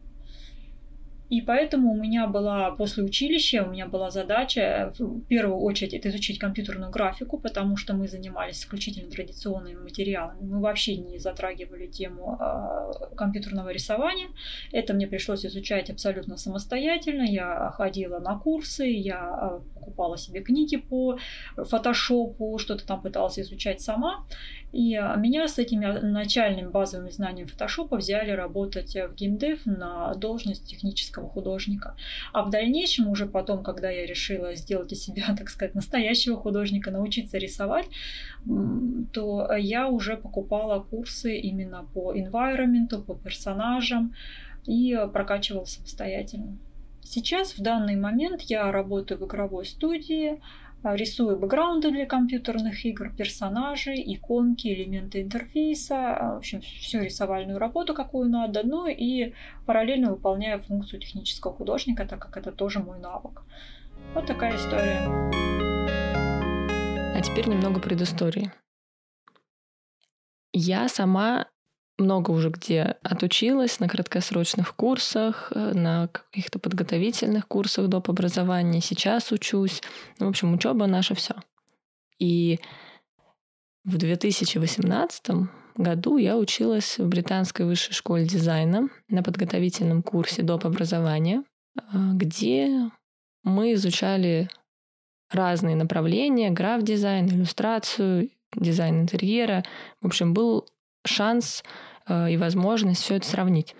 И 1.34 1.40
поэтому 1.40 1.90
у 1.90 1.96
меня 1.96 2.28
была 2.28 2.70
после 2.70 3.02
училища, 3.02 3.64
у 3.64 3.70
меня 3.70 3.86
была 3.88 4.10
задача 4.10 4.92
в 4.96 5.20
первую 5.22 5.58
очередь 5.58 5.92
это 5.92 6.08
изучить 6.08 6.38
компьютерную 6.38 6.92
графику, 6.92 7.38
потому 7.38 7.76
что 7.76 7.92
мы 7.92 8.06
занимались 8.06 8.60
исключительно 8.60 9.10
традиционными 9.10 9.82
материалами. 9.82 10.46
Мы 10.46 10.60
вообще 10.60 10.96
не 10.96 11.18
затрагивали 11.18 11.88
тему 11.88 12.38
э, 12.40 13.16
компьютерного 13.16 13.70
рисования. 13.70 14.28
Это 14.70 14.94
мне 14.94 15.08
пришлось 15.08 15.44
изучать 15.44 15.90
абсолютно 15.90 16.36
самостоятельно. 16.36 17.22
Я 17.22 17.72
ходила 17.76 18.20
на 18.20 18.38
курсы, 18.38 18.84
я 18.84 19.58
э, 19.58 19.60
покупала 19.74 20.16
себе 20.16 20.40
книги 20.40 20.76
по 20.76 21.18
фотошопу, 21.56 22.58
что-то 22.58 22.86
там 22.86 23.02
пыталась 23.02 23.40
изучать 23.40 23.80
сама. 23.80 24.24
И 24.74 24.96
а, 24.96 25.14
меня 25.14 25.46
с 25.46 25.58
этими 25.58 25.86
начальными 25.86 26.66
базовыми 26.66 27.10
знаниями 27.10 27.46
фотошопа 27.46 27.96
взяли 27.96 28.32
работать 28.32 28.96
в 28.96 29.14
геймдев 29.14 29.64
на 29.66 30.12
должность 30.14 30.66
технического 30.66 31.28
художника. 31.28 31.94
А 32.32 32.42
в 32.42 32.50
дальнейшем, 32.50 33.08
уже 33.08 33.26
потом, 33.26 33.62
когда 33.62 33.88
я 33.88 34.04
решила 34.04 34.56
сделать 34.56 34.92
из 34.92 35.04
себя, 35.04 35.26
так 35.38 35.48
сказать, 35.48 35.76
настоящего 35.76 36.36
художника, 36.36 36.90
научиться 36.90 37.38
рисовать, 37.38 37.86
то 39.12 39.52
я 39.56 39.88
уже 39.88 40.16
покупала 40.16 40.80
курсы 40.80 41.38
именно 41.38 41.86
по 41.94 42.12
environment, 42.12 43.00
по 43.04 43.14
персонажам 43.14 44.12
и 44.66 44.98
прокачивала 45.12 45.66
самостоятельно. 45.66 46.58
Сейчас, 47.04 47.52
в 47.52 47.62
данный 47.62 47.96
момент, 47.96 48.40
я 48.42 48.72
работаю 48.72 49.20
в 49.20 49.26
игровой 49.26 49.66
студии, 49.66 50.40
а, 50.40 50.40
рисую 50.84 51.38
бэкграунды 51.38 51.90
для 51.90 52.06
компьютерных 52.06 52.84
игр, 52.84 53.10
персонажей, 53.16 54.02
иконки, 54.14 54.68
элементы 54.68 55.22
интерфейса, 55.22 56.16
а, 56.16 56.34
в 56.34 56.38
общем, 56.38 56.60
всю 56.60 57.00
рисовальную 57.00 57.58
работу, 57.58 57.94
какую 57.94 58.28
надо, 58.28 58.62
ну 58.64 58.86
и 58.86 59.32
параллельно 59.66 60.10
выполняю 60.10 60.62
функцию 60.62 61.00
технического 61.00 61.54
художника, 61.54 62.06
так 62.06 62.20
как 62.20 62.36
это 62.36 62.52
тоже 62.52 62.80
мой 62.80 62.98
навык. 62.98 63.42
Вот 64.14 64.26
такая 64.26 64.56
история. 64.56 65.00
А 67.16 67.20
теперь 67.22 67.48
немного 67.48 67.80
предыстории. 67.80 68.52
Я 70.52 70.88
сама 70.88 71.46
много 71.98 72.32
уже 72.32 72.50
где 72.50 72.96
отучилась 73.02 73.80
на 73.80 73.88
краткосрочных 73.88 74.74
курсах, 74.74 75.52
э, 75.54 75.72
на 75.74 76.08
каких-то 76.08 76.58
подготовительных 76.58 77.46
курсах 77.46 77.88
доп. 77.88 78.10
образования. 78.10 78.80
Сейчас 78.80 79.30
учусь. 79.32 79.80
Ну, 80.18 80.26
в 80.26 80.28
общем, 80.30 80.54
учеба 80.54 80.86
наша 80.86 81.14
все. 81.14 81.34
И 82.18 82.58
в 83.84 83.96
2018 83.96 85.48
году 85.76 86.16
я 86.16 86.36
училась 86.36 86.98
в 86.98 87.08
Британской 87.08 87.66
высшей 87.66 87.94
школе 87.94 88.24
дизайна 88.24 88.88
на 89.08 89.22
подготовительном 89.22 90.02
курсе 90.02 90.42
доп. 90.42 90.66
образования, 90.66 91.44
э, 91.76 91.80
где 92.14 92.90
мы 93.44 93.74
изучали 93.74 94.48
разные 95.30 95.76
направления, 95.76 96.50
граф-дизайн, 96.50 97.26
иллюстрацию, 97.28 98.30
дизайн 98.56 99.02
интерьера. 99.02 99.64
В 100.00 100.06
общем, 100.06 100.32
был 100.32 100.66
шанс 101.04 101.62
э, 102.08 102.32
и 102.32 102.36
возможность 102.36 103.02
все 103.02 103.16
это 103.16 103.26
сравнить. 103.26 103.74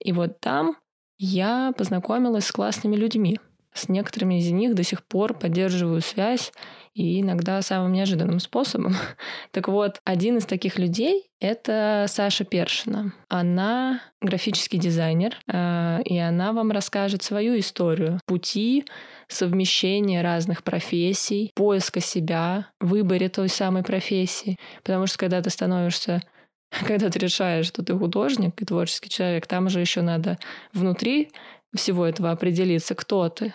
И 0.00 0.12
вот 0.12 0.40
там 0.40 0.76
я 1.18 1.72
познакомилась 1.76 2.46
с 2.46 2.52
классными 2.52 2.96
людьми. 2.96 3.38
С 3.74 3.88
некоторыми 3.88 4.40
из 4.40 4.50
них 4.50 4.74
до 4.74 4.82
сих 4.82 5.04
пор 5.04 5.34
поддерживаю 5.34 6.00
связь, 6.00 6.52
и 6.94 7.20
иногда 7.20 7.62
самым 7.62 7.92
неожиданным 7.92 8.40
способом. 8.40 8.96
так 9.52 9.68
вот, 9.68 10.00
один 10.04 10.38
из 10.38 10.46
таких 10.46 10.78
людей— 10.78 11.30
это 11.40 12.06
Саша 12.08 12.44
Першина. 12.44 13.12
Она 13.28 14.00
графический 14.20 14.80
дизайнер, 14.80 15.36
э, 15.46 16.02
и 16.04 16.18
она 16.18 16.52
вам 16.52 16.72
расскажет 16.72 17.22
свою 17.22 17.56
историю 17.56 18.20
пути 18.26 18.84
совмещения 19.28 20.22
разных 20.22 20.64
профессий, 20.64 21.52
поиска 21.54 22.00
себя, 22.00 22.66
выборе 22.80 23.28
той 23.28 23.48
самой 23.48 23.84
профессии. 23.84 24.56
Потому 24.82 25.06
что 25.06 25.18
когда 25.18 25.40
ты 25.40 25.50
становишься 25.50 26.22
когда 26.86 27.10
ты 27.10 27.18
решаешь, 27.18 27.66
что 27.66 27.82
ты 27.82 27.96
художник 27.96 28.60
и 28.60 28.64
творческий 28.64 29.10
человек, 29.10 29.46
там 29.46 29.68
же 29.68 29.80
еще 29.80 30.02
надо 30.02 30.38
внутри 30.72 31.30
всего 31.74 32.06
этого 32.06 32.30
определиться, 32.30 32.94
кто 32.94 33.28
ты. 33.28 33.54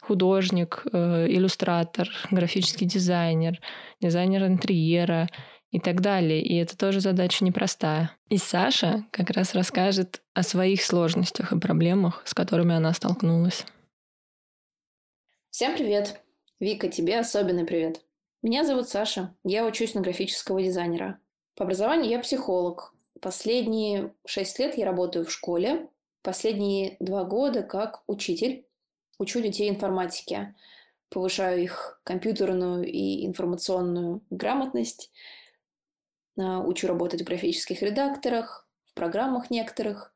Художник, 0.00 0.84
э, 0.92 1.26
иллюстратор, 1.28 2.08
графический 2.30 2.86
дизайнер, 2.86 3.60
дизайнер 4.00 4.44
интерьера 4.46 5.28
и 5.72 5.80
так 5.80 6.00
далее. 6.00 6.40
И 6.42 6.56
это 6.56 6.76
тоже 6.76 7.00
задача 7.00 7.44
непростая. 7.44 8.12
И 8.28 8.36
Саша 8.36 9.04
как 9.10 9.30
раз 9.30 9.54
расскажет 9.54 10.22
о 10.32 10.42
своих 10.42 10.82
сложностях 10.84 11.52
и 11.52 11.58
проблемах, 11.58 12.22
с 12.24 12.34
которыми 12.34 12.74
она 12.74 12.92
столкнулась. 12.92 13.66
Всем 15.50 15.74
привет! 15.74 16.20
Вика, 16.60 16.88
тебе 16.88 17.18
особенный 17.18 17.64
привет. 17.64 18.00
Меня 18.42 18.64
зовут 18.64 18.88
Саша, 18.88 19.34
я 19.42 19.66
учусь 19.66 19.94
на 19.94 20.02
графического 20.02 20.62
дизайнера. 20.62 21.18
По 21.56 21.64
образованию 21.64 22.10
я 22.10 22.20
психолог. 22.20 22.94
Последние 23.20 24.14
шесть 24.26 24.58
лет 24.58 24.76
я 24.76 24.84
работаю 24.84 25.24
в 25.24 25.32
школе. 25.32 25.88
Последние 26.22 26.96
два 27.00 27.24
года 27.24 27.62
как 27.62 28.02
учитель. 28.06 28.66
Учу 29.18 29.40
детей 29.40 29.70
информатике. 29.70 30.54
Повышаю 31.08 31.62
их 31.62 31.98
компьютерную 32.04 32.84
и 32.84 33.24
информационную 33.26 34.20
грамотность. 34.28 35.10
А, 36.38 36.60
учу 36.60 36.88
работать 36.88 37.22
в 37.22 37.24
графических 37.24 37.80
редакторах, 37.82 38.68
в 38.84 38.92
программах 38.92 39.48
некоторых. 39.50 40.14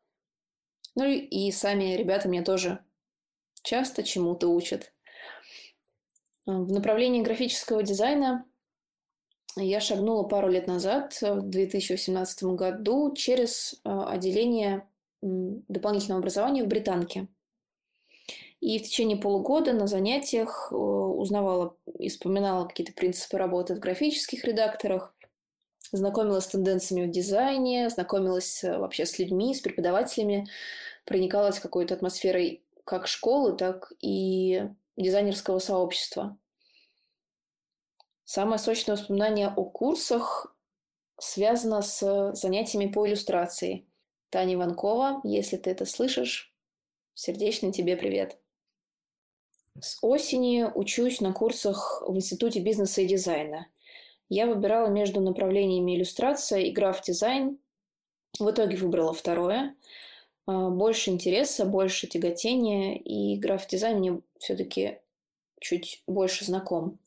Ну 0.95 1.07
и 1.07 1.51
сами 1.53 1.95
ребята 1.95 2.29
меня 2.29 2.43
тоже 2.43 2.85
часто 3.63 4.03
чему-то 4.03 4.49
учат. 4.49 4.93
В 6.45 6.71
направлении 6.71 7.23
графического 7.23 7.83
дизайна 7.83 8.45
я 9.57 9.81
шагнула 9.81 10.25
пару 10.25 10.49
лет 10.49 10.67
назад, 10.67 11.19
в 11.21 11.43
2018 11.43 12.45
году, 12.45 13.15
через 13.15 13.81
а, 13.85 14.11
отделение 14.11 14.87
дополнительного 15.23 16.21
образования 16.21 16.65
в 16.65 16.69
Британке. 16.69 17.29
И 18.61 18.79
в 18.79 18.83
течение 18.83 19.17
полугода 19.17 19.73
на 19.73 19.87
занятиях 19.87 20.71
узнавала 20.71 21.77
и 21.99 22.09
вспоминала 22.11 22.67
какие-то 22.67 22.93
принципы 22.93 23.39
работы 23.39 23.75
в 23.75 23.79
графических 23.79 24.45
редакторах, 24.45 25.15
знакомилась 25.93 26.45
с 26.45 26.49
тенденциями 26.49 27.07
в 27.07 27.11
дизайне, 27.11 27.89
знакомилась 27.91 28.63
э, 28.63 28.79
вообще 28.79 29.07
с 29.07 29.19
людьми, 29.19 29.55
с 29.55 29.61
преподавателями, 29.61 30.47
проникалась 31.05 31.59
какой-то 31.59 31.95
атмосферой 31.95 32.63
как 32.85 33.07
школы, 33.07 33.57
так 33.57 33.93
и 34.01 34.63
дизайнерского 34.97 35.59
сообщества. 35.59 36.37
Самое 38.33 38.61
сочное 38.61 38.95
воспоминание 38.95 39.49
о 39.49 39.65
курсах 39.65 40.55
связано 41.19 41.83
с 41.83 42.31
занятиями 42.35 42.87
по 42.87 43.05
иллюстрации. 43.05 43.89
Таня 44.29 44.55
Иванкова, 44.55 45.21
если 45.25 45.57
ты 45.57 45.71
это 45.71 45.85
слышишь, 45.85 46.55
сердечный 47.15 47.73
тебе 47.73 47.97
привет. 47.97 48.39
С 49.81 49.99
осени 50.01 50.65
учусь 50.73 51.21
на 51.21 51.33
курсах 51.33 52.05
в 52.07 52.17
Институте 52.17 52.61
бизнеса 52.61 53.03
и 53.03 53.09
дизайна. 53.09 53.67
Я 54.29 54.47
выбирала 54.47 54.87
между 54.87 55.21
направлениями 55.21 55.97
иллюстрация 55.97 56.61
и 56.61 56.71
граф-дизайн. 56.71 57.59
В 58.39 58.49
итоге 58.49 58.77
выбрала 58.77 59.13
второе. 59.13 59.75
А, 60.47 60.71
больше 60.71 61.11
интереса, 61.11 61.65
больше 61.65 62.07
тяготения, 62.07 62.95
и 62.95 63.37
граф-дизайн 63.39 63.99
мне 63.99 64.21
все-таки 64.39 65.01
чуть 65.59 66.05
больше 66.07 66.45
знаком. 66.45 67.01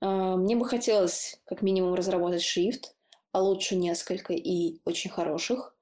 А, 0.00 0.36
мне 0.36 0.56
бы 0.56 0.64
хотелось 0.66 1.40
как 1.44 1.62
минимум 1.62 1.94
разработать 1.94 2.42
шрифт, 2.42 2.94
а 3.32 3.42
лучше 3.42 3.76
несколько 3.76 4.32
и 4.32 4.80
очень 4.84 5.10
хороших. 5.10 5.76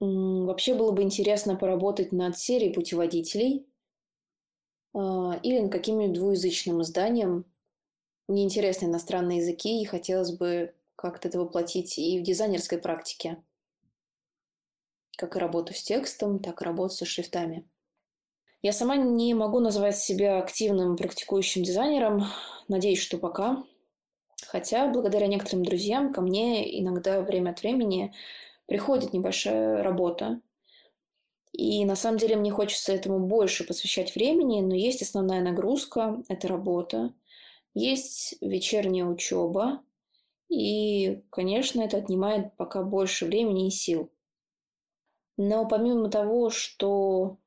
Вообще 0.00 0.74
было 0.74 0.90
бы 0.90 1.02
интересно 1.02 1.54
поработать 1.54 2.10
над 2.10 2.36
серией 2.36 2.74
путеводителей 2.74 3.66
а, 4.94 5.38
или 5.42 5.60
над 5.60 5.70
каким-нибудь 5.70 6.18
двуязычным 6.18 6.82
изданием, 6.82 7.44
мне 8.28 8.44
интересны 8.44 8.86
иностранные 8.86 9.38
языки, 9.38 9.82
и 9.82 9.84
хотелось 9.84 10.32
бы 10.32 10.74
как-то 10.96 11.28
это 11.28 11.38
воплотить 11.38 11.98
и 11.98 12.18
в 12.20 12.22
дизайнерской 12.22 12.78
практике. 12.78 13.42
Как 15.16 15.36
и 15.36 15.38
работу 15.38 15.74
с 15.74 15.82
текстом, 15.82 16.38
так 16.38 16.62
и 16.62 16.64
работу 16.64 16.94
со 16.94 17.04
шрифтами. 17.04 17.68
Я 18.62 18.72
сама 18.72 18.96
не 18.96 19.34
могу 19.34 19.58
назвать 19.58 19.98
себя 19.98 20.38
активным 20.38 20.96
практикующим 20.96 21.64
дизайнером. 21.64 22.26
Надеюсь, 22.68 23.00
что 23.00 23.18
пока. 23.18 23.64
Хотя, 24.46 24.88
благодаря 24.88 25.26
некоторым 25.26 25.64
друзьям, 25.64 26.12
ко 26.12 26.20
мне 26.20 26.80
иногда 26.80 27.22
время 27.22 27.50
от 27.50 27.62
времени 27.62 28.14
приходит 28.66 29.12
небольшая 29.12 29.82
работа. 29.82 30.40
И 31.50 31.84
на 31.84 31.96
самом 31.96 32.18
деле 32.18 32.36
мне 32.36 32.52
хочется 32.52 32.92
этому 32.92 33.18
больше 33.18 33.64
посвящать 33.64 34.14
времени, 34.14 34.60
но 34.60 34.74
есть 34.74 35.02
основная 35.02 35.42
нагрузка– 35.42 36.22
это 36.28 36.46
работа. 36.46 37.12
Есть 37.74 38.36
вечерняя 38.40 39.06
учеба, 39.06 39.82
и, 40.48 41.24
конечно, 41.30 41.80
это 41.80 41.96
отнимает 41.96 42.56
пока 42.56 42.82
больше 42.82 43.26
времени 43.26 43.66
и 43.66 43.70
сил. 43.70 44.10
Но 45.36 45.66
помимо 45.66 46.10
того, 46.10 46.50
что 46.50 47.38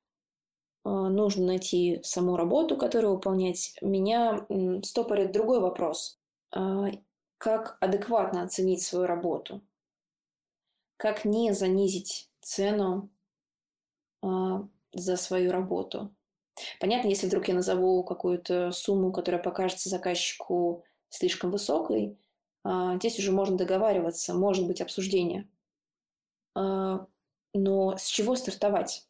нужно 0.86 1.48
найти 1.48 2.00
саму 2.04 2.38
работу, 2.38 2.78
которую 2.78 3.16
выполнять, 3.16 3.76
меня 3.82 4.46
стопорит 4.84 5.32
другой 5.32 5.60
вопрос. 5.60 6.20
Э, 6.56 6.92
как 7.38 7.78
адекватно 7.82 8.44
оценить 8.44 8.84
свою 8.84 9.08
работу? 9.08 9.62
Как 10.98 11.26
не 11.26 11.54
занизить 11.54 12.30
цену 12.42 13.10
э, 14.24 14.28
за 14.94 15.18
свою 15.18 15.52
работу? 15.52 16.16
Понятно, 16.80 17.10
если 17.10 17.28
вдруг 17.28 17.48
я 17.48 17.54
назову 17.54 18.04
какую-то 18.04 18.72
сумму, 18.72 19.12
которая 19.12 19.42
покажется 19.42 19.90
заказчику 19.90 20.86
слишком 21.10 21.52
высокой, 21.52 22.18
а, 22.64 22.96
здесь 22.96 23.20
уже 23.20 23.32
можно 23.32 23.58
договариваться, 23.58 24.34
может 24.34 24.66
быть 24.66 24.82
обсуждение. 24.82 25.48
А, 26.56 27.06
но 27.54 27.98
с 27.98 28.06
чего 28.08 28.36
стартовать? 28.36 29.06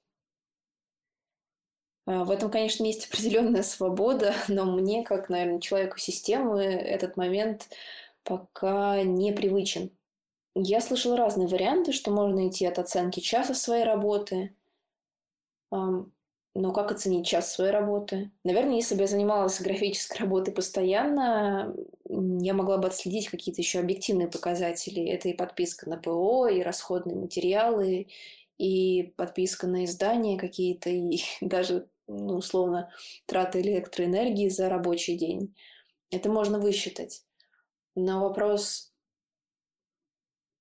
А, 2.06 2.24
в 2.24 2.32
этом, 2.32 2.52
конечно, 2.52 2.84
есть 2.84 3.08
определенная 3.08 3.64
свобода, 3.64 4.34
но 4.48 4.66
мне, 4.66 5.04
как, 5.04 5.30
наверное, 5.30 5.60
человеку 5.60 5.98
системы, 5.98 6.64
этот 6.64 7.18
момент 7.18 7.70
пока 8.24 9.04
непривычен. 9.04 9.92
Я 10.56 10.82
слышала 10.82 11.18
разные 11.18 11.48
варианты, 11.48 11.92
что 11.92 12.12
можно 12.12 12.48
идти 12.48 12.66
от 12.66 12.80
оценки 12.80 13.20
часа 13.20 13.54
своей 13.54 13.84
работы, 13.84 14.56
но 16.56 16.72
как 16.72 16.92
оценить 16.92 17.28
час 17.28 17.54
своей 17.54 17.72
работы? 17.72 18.32
Наверное, 18.46 18.76
если 18.76 18.96
бы 18.96 19.02
я 19.02 19.08
занималась 19.08 19.60
графической 19.60 20.20
работой 20.20 20.54
постоянно, 20.54 21.76
я 22.08 22.54
могла 22.54 22.78
бы 22.78 22.88
отследить 22.88 23.28
какие-то 23.28 23.62
еще 23.62 23.80
объективные 23.80 24.30
показатели. 24.30 25.06
Это 25.06 25.28
и 25.28 25.34
подписка 25.34 25.90
на 25.90 25.98
ПО, 25.98 26.48
и 26.48 26.62
расходные 26.62 27.18
материалы, 27.18 28.08
и 28.58 29.14
подписка 29.18 29.68
на 29.68 29.84
издания 29.84 30.38
какие-то, 30.38 30.90
и 30.90 31.20
даже, 31.42 31.90
ну, 32.08 32.38
условно, 32.38 32.92
траты 33.26 33.62
электроэнергии 33.62 34.50
за 34.50 34.70
рабочий 34.70 35.18
день. 35.18 35.56
Это 36.12 36.30
можно 36.30 36.60
высчитать. 36.60 37.24
Но 37.96 38.22
вопрос, 38.22 38.94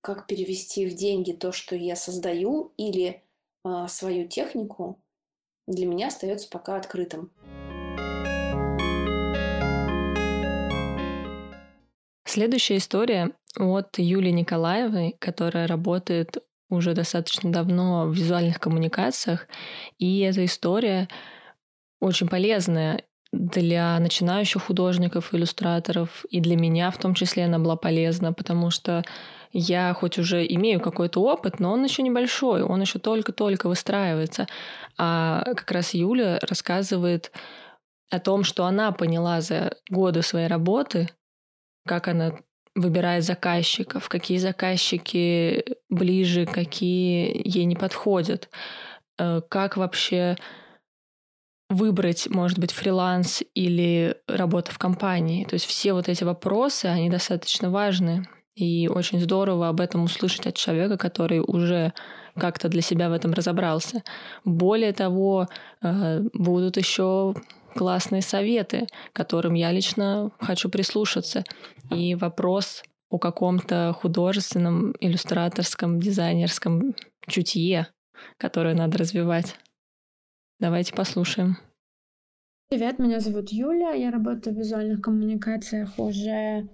как 0.00 0.26
перевести 0.26 0.86
в 0.86 0.94
деньги 0.94 1.32
то, 1.32 1.52
что 1.52 1.76
я 1.76 1.96
создаю, 1.96 2.72
или 2.76 3.22
э, 3.64 3.86
свою 3.88 4.28
технику, 4.28 5.00
для 5.66 5.86
меня 5.86 6.08
остается 6.08 6.48
пока 6.48 6.76
открытым. 6.76 7.30
Следующая 12.26 12.78
история 12.78 13.30
от 13.56 13.98
Юлии 13.98 14.30
Николаевой, 14.30 15.16
которая 15.18 15.66
работает 15.66 16.38
уже 16.68 16.94
достаточно 16.94 17.52
давно 17.52 18.06
в 18.06 18.14
визуальных 18.14 18.58
коммуникациях. 18.58 19.46
И 19.98 20.20
эта 20.20 20.44
история 20.44 21.08
очень 22.04 22.28
полезная 22.28 23.02
для 23.32 23.98
начинающих 23.98 24.62
художников, 24.62 25.34
иллюстраторов, 25.34 26.24
и 26.30 26.40
для 26.40 26.56
меня 26.56 26.90
в 26.90 26.98
том 26.98 27.14
числе 27.14 27.44
она 27.46 27.58
была 27.58 27.76
полезна, 27.76 28.32
потому 28.32 28.70
что 28.70 29.02
я 29.52 29.92
хоть 29.94 30.18
уже 30.18 30.46
имею 30.46 30.80
какой-то 30.80 31.20
опыт, 31.20 31.60
но 31.60 31.72
он 31.72 31.84
еще 31.84 32.02
небольшой, 32.02 32.62
он 32.62 32.80
еще 32.80 32.98
только-только 32.98 33.68
выстраивается. 33.68 34.46
А 34.98 35.44
как 35.44 35.70
раз 35.70 35.94
Юля 35.94 36.38
рассказывает 36.42 37.32
о 38.10 38.20
том, 38.20 38.44
что 38.44 38.66
она 38.66 38.92
поняла 38.92 39.40
за 39.40 39.76
годы 39.90 40.22
своей 40.22 40.46
работы, 40.46 41.08
как 41.86 42.08
она 42.08 42.32
выбирает 42.74 43.24
заказчиков, 43.24 44.08
какие 44.08 44.38
заказчики 44.38 45.64
ближе, 45.88 46.46
какие 46.46 47.40
ей 47.44 47.64
не 47.64 47.76
подходят, 47.76 48.48
э, 49.18 49.40
как 49.48 49.76
вообще 49.76 50.36
выбрать, 51.74 52.28
может 52.30 52.58
быть, 52.58 52.72
фриланс 52.72 53.42
или 53.54 54.16
работа 54.26 54.72
в 54.72 54.78
компании. 54.78 55.44
То 55.44 55.54
есть 55.54 55.66
все 55.66 55.92
вот 55.92 56.08
эти 56.08 56.24
вопросы, 56.24 56.86
они 56.86 57.10
достаточно 57.10 57.70
важны. 57.70 58.26
И 58.54 58.88
очень 58.88 59.20
здорово 59.20 59.68
об 59.68 59.80
этом 59.80 60.04
услышать 60.04 60.46
от 60.46 60.54
человека, 60.54 60.96
который 60.96 61.40
уже 61.40 61.92
как-то 62.36 62.68
для 62.68 62.82
себя 62.82 63.08
в 63.08 63.12
этом 63.12 63.32
разобрался. 63.32 64.02
Более 64.44 64.92
того, 64.92 65.48
э, 65.82 66.20
будут 66.32 66.76
еще 66.76 67.34
классные 67.74 68.22
советы, 68.22 68.86
которым 69.12 69.54
я 69.54 69.72
лично 69.72 70.30
хочу 70.40 70.68
прислушаться. 70.68 71.44
И 71.90 72.14
вопрос 72.14 72.82
о 73.10 73.18
каком-то 73.18 73.94
художественном, 74.00 74.94
иллюстраторском, 75.00 76.00
дизайнерском 76.00 76.94
чутье, 77.26 77.88
которое 78.38 78.74
надо 78.74 78.98
развивать. 78.98 79.56
Давайте 80.64 80.94
послушаем. 80.94 81.58
Привет, 82.70 82.98
меня 82.98 83.20
зовут 83.20 83.50
Юля, 83.50 83.90
я 83.90 84.10
работаю 84.10 84.56
в 84.56 84.58
визуальных 84.58 85.02
коммуникациях 85.02 85.98
уже 85.98 86.66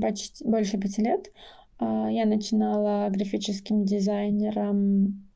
почти 0.00 0.44
больше 0.44 0.78
пяти 0.78 1.02
лет. 1.02 1.32
А, 1.80 2.08
я 2.08 2.24
начинала 2.24 3.10
графическим 3.10 3.84
дизайнером 3.84 5.28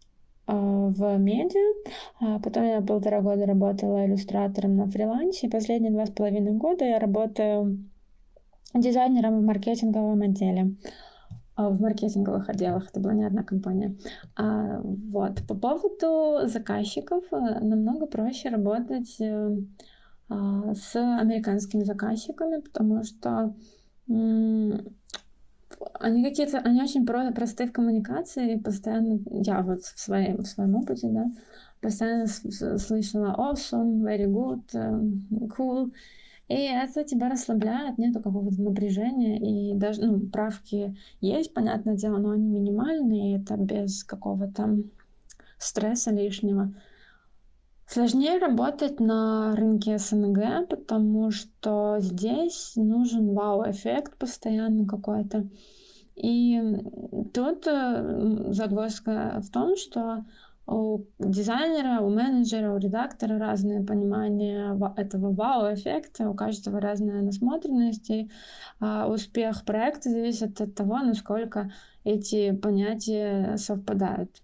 а, 0.46 0.54
в 0.54 1.18
медиа, 1.18 1.74
а 2.20 2.38
потом 2.38 2.62
я 2.62 2.80
полтора 2.80 3.20
года 3.22 3.44
работала 3.44 4.06
иллюстратором 4.06 4.76
на 4.76 4.86
фрилансе, 4.86 5.48
и 5.48 5.50
последние 5.50 5.90
два 5.90 6.06
с 6.06 6.10
половиной 6.10 6.52
года 6.52 6.84
я 6.84 7.00
работаю 7.00 7.90
дизайнером 8.72 9.40
в 9.40 9.44
маркетинговом 9.44 10.22
отделе 10.22 10.76
в 11.56 11.80
маркетинговых 11.80 12.48
отделах, 12.48 12.88
это 12.88 13.00
была 13.00 13.14
не 13.14 13.24
одна 13.24 13.42
компания. 13.42 13.96
А, 14.36 14.80
вот. 14.82 15.46
По 15.46 15.54
поводу 15.54 16.48
заказчиков, 16.48 17.24
э, 17.32 17.36
намного 17.36 18.06
проще 18.06 18.48
работать 18.48 19.16
э, 19.20 19.56
а, 20.28 20.74
с 20.74 20.96
американскими 20.96 21.84
заказчиками, 21.84 22.60
потому 22.60 23.04
что 23.04 23.54
они 26.00 26.24
какие-то, 26.24 26.58
они 26.58 26.82
очень 26.82 27.06
про, 27.06 27.30
простые 27.32 27.68
в 27.68 27.72
коммуникации, 27.72 28.56
постоянно, 28.56 29.20
я 29.30 29.62
вот 29.62 29.82
в 29.82 29.98
своем, 29.98 30.38
в 30.38 30.46
своем 30.46 30.76
опыте, 30.76 31.08
да, 31.08 31.30
постоянно 31.80 32.26
слышала 32.26 33.34
awesome, 33.38 34.02
very 34.02 34.26
good, 34.26 34.62
э, 34.74 35.46
cool, 35.56 35.92
и 36.48 36.54
это 36.54 37.04
тебя 37.04 37.30
расслабляет, 37.30 37.96
нету 37.98 38.20
какого-то 38.20 38.60
напряжения, 38.60 39.38
и 39.38 39.74
даже, 39.74 40.02
ну, 40.02 40.20
правки 40.20 40.96
есть, 41.20 41.54
понятное 41.54 41.96
дело, 41.96 42.18
но 42.18 42.30
они 42.30 42.46
минимальные, 42.48 43.32
и 43.32 43.40
это 43.40 43.56
без 43.56 44.04
какого-то 44.04 44.78
стресса 45.58 46.10
лишнего. 46.10 46.74
Сложнее 47.86 48.38
работать 48.38 49.00
на 49.00 49.54
рынке 49.56 49.98
СНГ, 49.98 50.68
потому 50.68 51.30
что 51.30 51.96
здесь 52.00 52.72
нужен 52.76 53.34
вау-эффект 53.34 54.16
постоянно 54.16 54.86
какой-то. 54.86 55.48
И 56.14 56.60
тут 57.32 57.66
э, 57.66 58.52
загвоздка 58.52 59.40
в 59.42 59.50
том, 59.50 59.76
что 59.76 60.24
у 60.66 61.00
дизайнера, 61.18 62.00
у 62.00 62.08
менеджера, 62.08 62.72
у 62.74 62.78
редактора 62.78 63.38
разное 63.38 63.84
понимание 63.84 64.78
этого 64.96 65.32
вау-эффекта, 65.32 66.28
у 66.28 66.34
каждого 66.34 66.80
разная 66.80 67.22
насмотренность, 67.22 68.08
и 68.10 68.30
а, 68.80 69.06
успех 69.08 69.64
проекта 69.64 70.10
зависит 70.10 70.60
от 70.60 70.74
того, 70.74 70.98
насколько 71.00 71.70
эти 72.04 72.52
понятия 72.52 73.56
совпадают. 73.58 74.42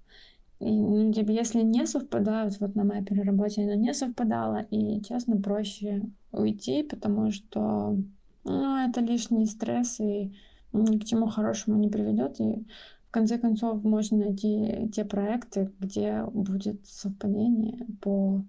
И, 0.58 0.70
ну, 0.70 1.10
типа, 1.10 1.30
если 1.30 1.62
не 1.62 1.86
совпадают, 1.86 2.60
вот 2.60 2.74
на 2.74 2.84
моей 2.84 3.02
переработе 3.02 3.62
оно 3.62 3.74
не 3.74 3.94
совпадало, 3.94 4.66
и, 4.70 5.00
честно, 5.00 5.40
проще 5.40 6.02
уйти, 6.32 6.82
потому 6.82 7.30
что 7.30 7.96
ну, 8.44 8.76
это 8.76 9.00
лишний 9.00 9.46
стресс, 9.46 10.00
и 10.00 10.34
ни 10.72 10.98
к 10.98 11.04
чему 11.04 11.28
хорошему 11.28 11.78
не 11.78 11.88
приведет, 11.88 12.40
и 12.40 12.66
в 13.10 13.12
конце 13.12 13.38
концов 13.38 13.82
можно 13.82 14.18
найти 14.18 14.88
те 14.94 15.04
проекты, 15.04 15.70
где 15.80 16.24
будет 16.32 16.86
совпадение 16.86 17.86
по 18.00 18.44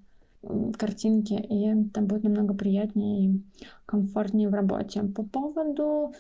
картинке, 0.77 1.35
и 1.35 1.89
там 1.89 2.05
будет 2.05 2.23
намного 2.23 2.53
приятнее 2.53 3.25
и 3.25 3.41
комфортнее 3.85 4.49
в 4.49 4.53
работе. 4.53 5.03
По 5.03 5.23
поводу 5.23 6.13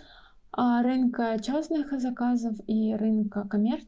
а, 0.51 0.81
рынка 0.81 1.37
частных 1.41 1.99
заказов 1.99 2.55
и 2.67 2.95
рынка 2.95 3.47
коммер... 3.47 3.79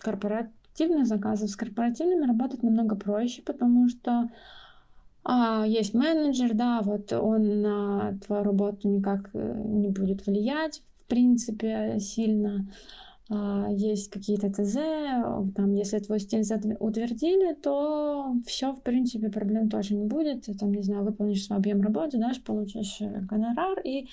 корпорат 0.00 0.50
корпоративных 0.80 1.06
заказов. 1.06 1.50
С 1.50 1.56
корпоративными 1.56 2.26
работать 2.26 2.62
намного 2.62 2.96
проще, 2.96 3.42
потому 3.42 3.88
что 3.88 4.30
а, 5.24 5.64
есть 5.66 5.94
менеджер, 5.94 6.54
да, 6.54 6.80
вот 6.82 7.12
он 7.12 7.62
на 7.62 8.18
твою 8.26 8.42
работу 8.42 8.88
никак 8.88 9.30
э, 9.34 9.62
не 9.64 9.88
будет 9.88 10.26
влиять, 10.26 10.82
в 11.04 11.08
принципе, 11.08 11.98
сильно. 12.00 12.66
А, 13.32 13.68
есть 13.70 14.10
какие-то 14.10 14.50
ТЗ, 14.50 14.74
там, 15.54 15.72
если 15.74 16.00
твой 16.00 16.18
стиль 16.18 16.42
утвердили, 16.80 17.54
то 17.54 18.34
все, 18.44 18.72
в 18.72 18.82
принципе, 18.82 19.28
проблем 19.28 19.70
тоже 19.70 19.94
не 19.94 20.04
будет. 20.04 20.46
Ты, 20.46 20.54
там, 20.54 20.72
не 20.72 20.82
знаю, 20.82 21.04
выполнишь 21.04 21.44
свой 21.44 21.58
объем 21.58 21.80
работы, 21.80 22.18
дашь, 22.18 22.42
получишь 22.42 23.00
э, 23.00 23.20
гонорар, 23.20 23.78
и 23.84 24.08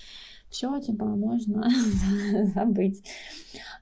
все, 0.51 0.79
типа, 0.79 1.05
можно 1.05 1.67
забыть. 2.53 3.03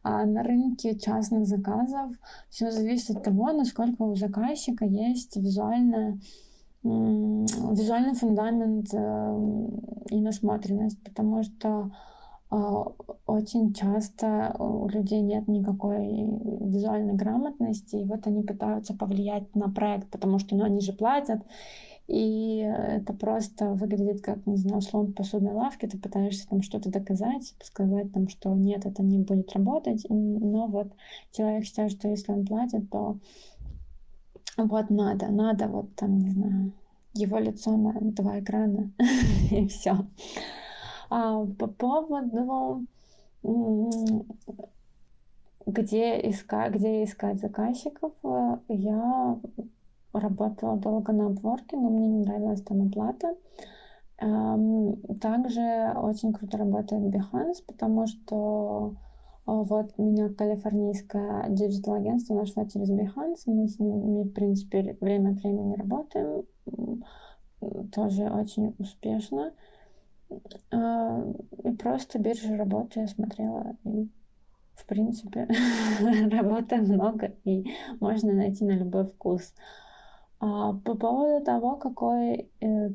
А 0.04 0.26
на 0.26 0.41
рынке 0.41 0.98
частных 0.98 1.45
заказов 1.48 2.12
все 2.50 2.71
зависит 2.71 3.17
от 3.17 3.24
того, 3.24 3.52
насколько 3.52 4.04
у 4.04 4.15
заказчика 4.15 4.86
есть 4.86 5.36
визуальная 5.36 6.17
визуальный 6.84 8.13
фундамент 8.13 8.93
э, 8.93 9.39
и 10.12 10.21
насмотренность, 10.21 11.04
потому 11.04 11.41
что 11.41 11.91
очень 13.26 13.74
часто 13.74 14.56
у 14.60 14.88
людей 14.88 15.22
нет 15.22 15.48
никакой 15.48 16.06
визуальной 16.06 17.13
грамотности, 17.13 17.98
и 17.98 18.06
вот 18.06 18.28
они 18.28 18.44
пытаются 18.44 18.94
повлиять 18.94 19.56
на 19.56 19.70
проект, 19.70 20.10
потому 20.10 20.39
что 20.39 20.56
ну, 20.56 20.63
они 20.63 20.82
же 20.82 20.94
платят, 20.94 21.41
и 22.08 22.60
это 22.60 23.13
просто 23.13 23.74
выглядит 23.74 24.22
как, 24.22 24.46
не 24.46 24.58
знаю, 24.58 24.82
слон 24.82 25.08
в 25.08 25.13
посудной 25.13 25.54
лавке, 25.54 25.88
ты 25.88 25.98
пытаешься 25.98 26.48
там 26.48 26.62
что-то 26.62 26.91
доказать, 26.91 27.56
сказать 27.63 28.12
там, 28.13 28.28
что 28.30 28.54
нет, 28.54 28.86
это 28.86 29.02
не 29.02 29.20
будет 29.20 29.52
работать, 29.54 30.06
но 30.10 30.68
вот 30.68 30.91
человек 31.32 31.65
считает, 31.65 31.91
что 31.91 32.08
если 32.08 32.32
он 32.32 32.46
платит, 32.46 32.89
то 32.91 33.18
вот 34.58 34.89
надо, 34.89 35.28
надо 35.28 35.68
вот 35.68 35.96
там, 35.96 36.20
не 36.20 36.30
знаю, 36.30 36.74
его 37.15 37.39
лицо 37.39 37.76
на 37.76 37.94
два 38.00 38.39
экрана, 38.39 38.91
и 39.52 39.68
все. 39.68 40.06
А 41.10 41.46
по 41.46 41.68
поводу 41.68 42.86
где 45.65 46.30
искать, 46.30 46.74
где 46.74 47.04
искать 47.04 47.39
заказчиков, 47.39 48.13
э, 48.24 48.58
я 48.70 49.39
работала 50.13 50.78
долго 50.78 51.12
на 51.12 51.28
обворке, 51.28 51.76
но 51.78 51.89
мне 51.89 52.08
не 52.08 52.20
нравилась 52.24 52.62
там 52.62 52.88
оплата. 52.88 53.36
Также 54.18 55.94
очень 55.98 56.32
круто 56.32 56.58
работает 56.58 57.13
Behance, 57.13 57.62
потому 57.68 58.08
что 58.08 58.96
вот 59.46 59.98
меня 59.98 60.30
калифорнийское 60.30 61.50
диджитал-агентство 61.50 62.34
нашло 62.34 62.63
через 62.65 62.89
Behance. 62.89 63.41
Мы 63.46 63.68
с 63.68 63.78
ними, 63.78 64.24
в 64.24 64.32
принципе, 64.32 64.98
время 65.02 65.32
от 65.32 65.44
времени 65.44 65.76
работаем. 65.76 66.46
Тоже 67.91 68.30
очень 68.30 68.74
успешно. 68.80 69.52
И 70.71 71.71
просто 71.78 72.19
биржа 72.19 72.56
работы 72.58 73.02
я 73.02 73.08
смотрела, 73.08 73.76
и 73.84 74.10
в 74.76 74.86
принципе 74.86 75.48
работы 76.32 76.78
много, 76.78 77.34
и 77.43 77.65
можно 78.00 78.34
найти 78.34 78.65
на 78.65 78.74
любой 78.74 79.06
вкус. 79.06 79.54
А, 80.39 80.74
по 80.74 80.95
поводу 80.95 81.43
того, 81.43 81.78
какой, 81.78 82.50
э, 82.62 82.89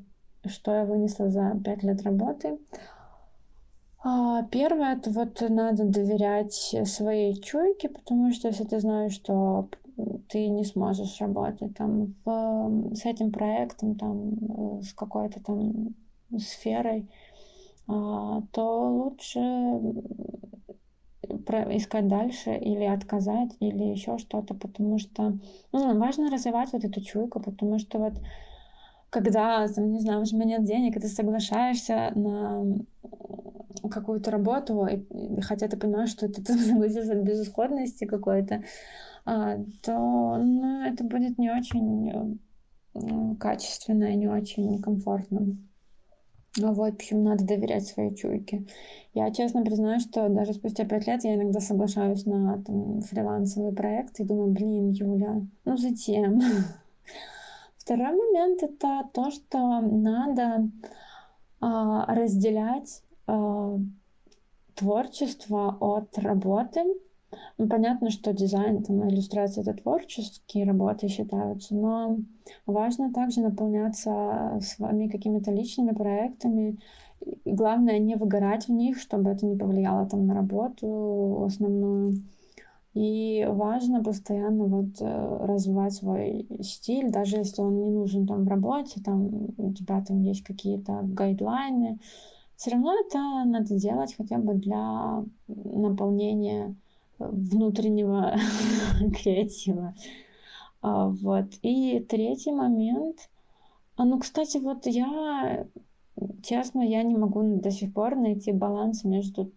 что 0.46 0.74
я 0.74 0.84
вынесла 0.84 1.30
за 1.30 1.58
пять 1.64 1.82
лет 1.82 2.02
работы, 2.02 2.58
а, 4.02 4.44
Первое, 4.44 4.96
это 4.96 5.10
вот 5.10 5.42
надо 5.48 5.84
доверять 5.84 6.54
своей 6.54 7.38
чуйке, 7.40 7.90
потому 7.90 8.32
что 8.32 8.48
если 8.48 8.64
ты 8.64 8.80
знаешь, 8.80 9.12
что 9.12 9.68
ты 10.28 10.48
не 10.48 10.64
сможешь 10.64 11.20
работать 11.20 11.76
там 11.76 12.14
в, 12.24 12.94
с 12.94 13.04
этим 13.04 13.30
проектом, 13.30 13.96
там, 13.96 14.78
э, 14.78 14.82
с 14.82 14.94
какой-то 14.94 15.42
там 15.42 15.94
сферой, 16.38 17.10
то 18.52 18.90
лучше 18.90 19.40
искать 21.76 22.08
дальше 22.08 22.54
или 22.56 22.84
отказать 22.84 23.56
или 23.60 23.84
еще 23.84 24.18
что-то, 24.18 24.54
потому 24.54 24.98
что 24.98 25.38
ну, 25.72 25.98
важно 25.98 26.30
развивать 26.30 26.72
вот 26.72 26.84
эту 26.84 27.00
чуйку, 27.00 27.40
потому 27.40 27.78
что 27.78 27.98
вот 27.98 28.14
когда, 29.10 29.66
там, 29.68 29.92
не 29.92 30.00
знаю, 30.00 30.22
у 30.22 30.24
тебя 30.24 30.44
нет 30.44 30.64
денег, 30.64 30.96
и 30.96 31.00
ты 31.00 31.08
соглашаешься 31.08 32.12
на 32.14 32.64
какую-то 33.90 34.30
работу, 34.30 34.86
и, 34.86 35.40
хотя 35.40 35.66
ты 35.66 35.76
понимаешь, 35.76 36.10
что 36.10 36.28
ты, 36.28 36.42
ты 36.42 36.54
согласился 36.54 37.12
от 37.12 37.24
безысходности 37.24 38.04
какой-то, 38.04 38.62
а, 39.24 39.56
то 39.82 40.36
ну, 40.38 40.82
это 40.84 41.04
будет 41.04 41.38
не 41.38 41.50
очень 41.50 42.38
э, 42.94 43.34
качественно 43.38 44.04
и 44.04 44.16
не 44.16 44.28
очень 44.28 44.80
комфортно. 44.80 45.56
Ну 46.56 46.72
в 46.72 46.82
общем, 46.82 47.22
надо 47.22 47.44
доверять 47.44 47.86
своей 47.86 48.14
чуйке. 48.14 48.66
Я 49.14 49.30
честно 49.30 49.62
признаю, 49.62 50.00
что 50.00 50.28
даже 50.28 50.52
спустя 50.52 50.84
пять 50.84 51.06
лет 51.06 51.22
я 51.24 51.36
иногда 51.36 51.60
соглашаюсь 51.60 52.26
на 52.26 52.62
там, 52.62 53.00
фрилансовый 53.02 53.72
проект 53.72 54.18
и 54.18 54.24
думаю, 54.24 54.52
блин, 54.52 54.90
Юля, 54.90 55.42
ну 55.64 55.76
зачем? 55.76 56.40
Второй 57.78 58.16
момент 58.16 58.62
это 58.62 59.08
то, 59.12 59.30
что 59.30 59.80
надо 59.80 60.68
а, 61.60 62.12
разделять 62.14 63.02
а, 63.26 63.78
творчество 64.74 65.76
от 65.80 66.18
работы. 66.18 66.84
Ну, 67.58 67.68
понятно, 67.68 68.10
что 68.10 68.32
дизайн, 68.32 68.82
там, 68.82 69.08
иллюстрация— 69.08 69.62
это 69.64 69.74
творческие 69.74 70.64
работы 70.64 71.08
считаются, 71.08 71.74
но 71.74 72.18
важно 72.66 73.12
также 73.12 73.40
наполняться 73.40 74.58
своими 74.62 75.08
какими-то 75.08 75.52
личными 75.52 75.92
проектами. 75.92 76.78
И 77.44 77.52
главное, 77.52 77.98
не 77.98 78.16
выгорать 78.16 78.66
в 78.66 78.72
них, 78.72 78.98
чтобы 78.98 79.30
это 79.30 79.46
не 79.46 79.56
повлияло 79.56 80.08
там 80.08 80.26
на 80.26 80.34
работу 80.34 81.44
основную. 81.46 82.14
И 82.94 83.46
важно 83.48 84.02
постоянно 84.02 84.64
вот 84.64 85.00
э, 85.00 85.46
развивать 85.46 85.94
свой 85.94 86.48
стиль, 86.62 87.10
даже 87.10 87.36
если 87.36 87.62
он 87.62 87.80
не 87.80 87.90
нужен 87.90 88.26
там 88.26 88.44
в 88.44 88.48
работе, 88.48 89.00
там 89.00 89.50
у 89.58 89.72
тебя 89.72 90.02
там 90.02 90.20
есть 90.22 90.42
какие-то 90.42 91.00
гайдлайны, 91.04 92.00
все 92.56 92.72
равно 92.72 92.92
это 92.98 93.18
надо 93.46 93.76
делать 93.76 94.14
хотя 94.16 94.38
бы 94.38 94.54
для 94.54 95.24
наполнения 95.46 96.74
внутреннего 97.20 98.36
креатива. 99.22 99.94
А, 100.82 101.08
вот. 101.08 101.46
И 101.62 102.00
третий 102.00 102.52
момент. 102.52 103.30
А, 103.96 104.04
ну, 104.04 104.18
кстати, 104.18 104.58
вот 104.58 104.86
я, 104.86 105.66
честно, 106.42 106.82
я 106.82 107.02
не 107.02 107.16
могу 107.16 107.60
до 107.60 107.70
сих 107.70 107.92
пор 107.92 108.16
найти 108.16 108.52
баланс 108.52 109.04
между 109.04 109.52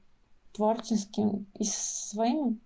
творческим 0.52 1.48
и 1.58 1.64
своим 1.64 2.60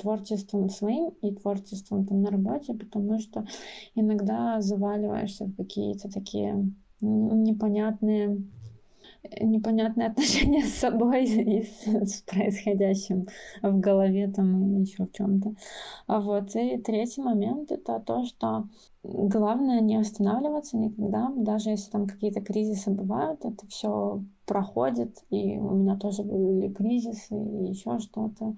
творчеством 0.00 0.68
своим 0.68 1.10
и 1.22 1.32
творчеством 1.32 2.04
там 2.04 2.22
на 2.22 2.30
работе, 2.30 2.74
потому 2.74 3.18
что 3.20 3.46
иногда 3.94 4.60
заваливаешься 4.60 5.44
в 5.44 5.54
какие-то 5.54 6.10
такие 6.10 6.72
непонятные 7.00 8.42
непонятные 9.40 10.08
отношения 10.08 10.64
с 10.64 10.74
собой 10.74 11.24
и 11.26 11.62
с, 11.62 11.86
с 11.86 12.22
происходящим 12.22 13.26
в 13.62 13.78
голове 13.80 14.28
там 14.28 14.76
и 14.76 14.80
еще 14.80 15.06
в 15.06 15.12
чем-то. 15.12 15.54
А 16.06 16.20
вот 16.20 16.54
и 16.56 16.78
третий 16.78 17.22
момент 17.22 17.70
это 17.70 18.00
то, 18.00 18.24
что 18.24 18.68
главное 19.02 19.80
не 19.80 19.96
останавливаться 19.96 20.76
никогда, 20.76 21.32
даже 21.36 21.70
если 21.70 21.90
там 21.90 22.06
какие-то 22.06 22.40
кризисы 22.40 22.90
бывают, 22.90 23.44
это 23.44 23.66
все 23.68 24.22
проходит, 24.46 25.24
и 25.30 25.58
у 25.58 25.70
меня 25.70 25.96
тоже 25.96 26.22
были 26.22 26.72
кризисы 26.72 27.34
и 27.34 27.68
еще 27.68 27.98
что-то. 27.98 28.56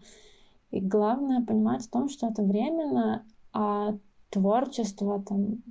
И 0.70 0.80
главное 0.80 1.44
понимать 1.44 1.82
в 1.82 1.90
том, 1.90 2.08
что 2.08 2.28
это 2.28 2.42
временно, 2.42 3.24
а 3.52 3.94
творчество 4.30 5.22
там 5.22 5.62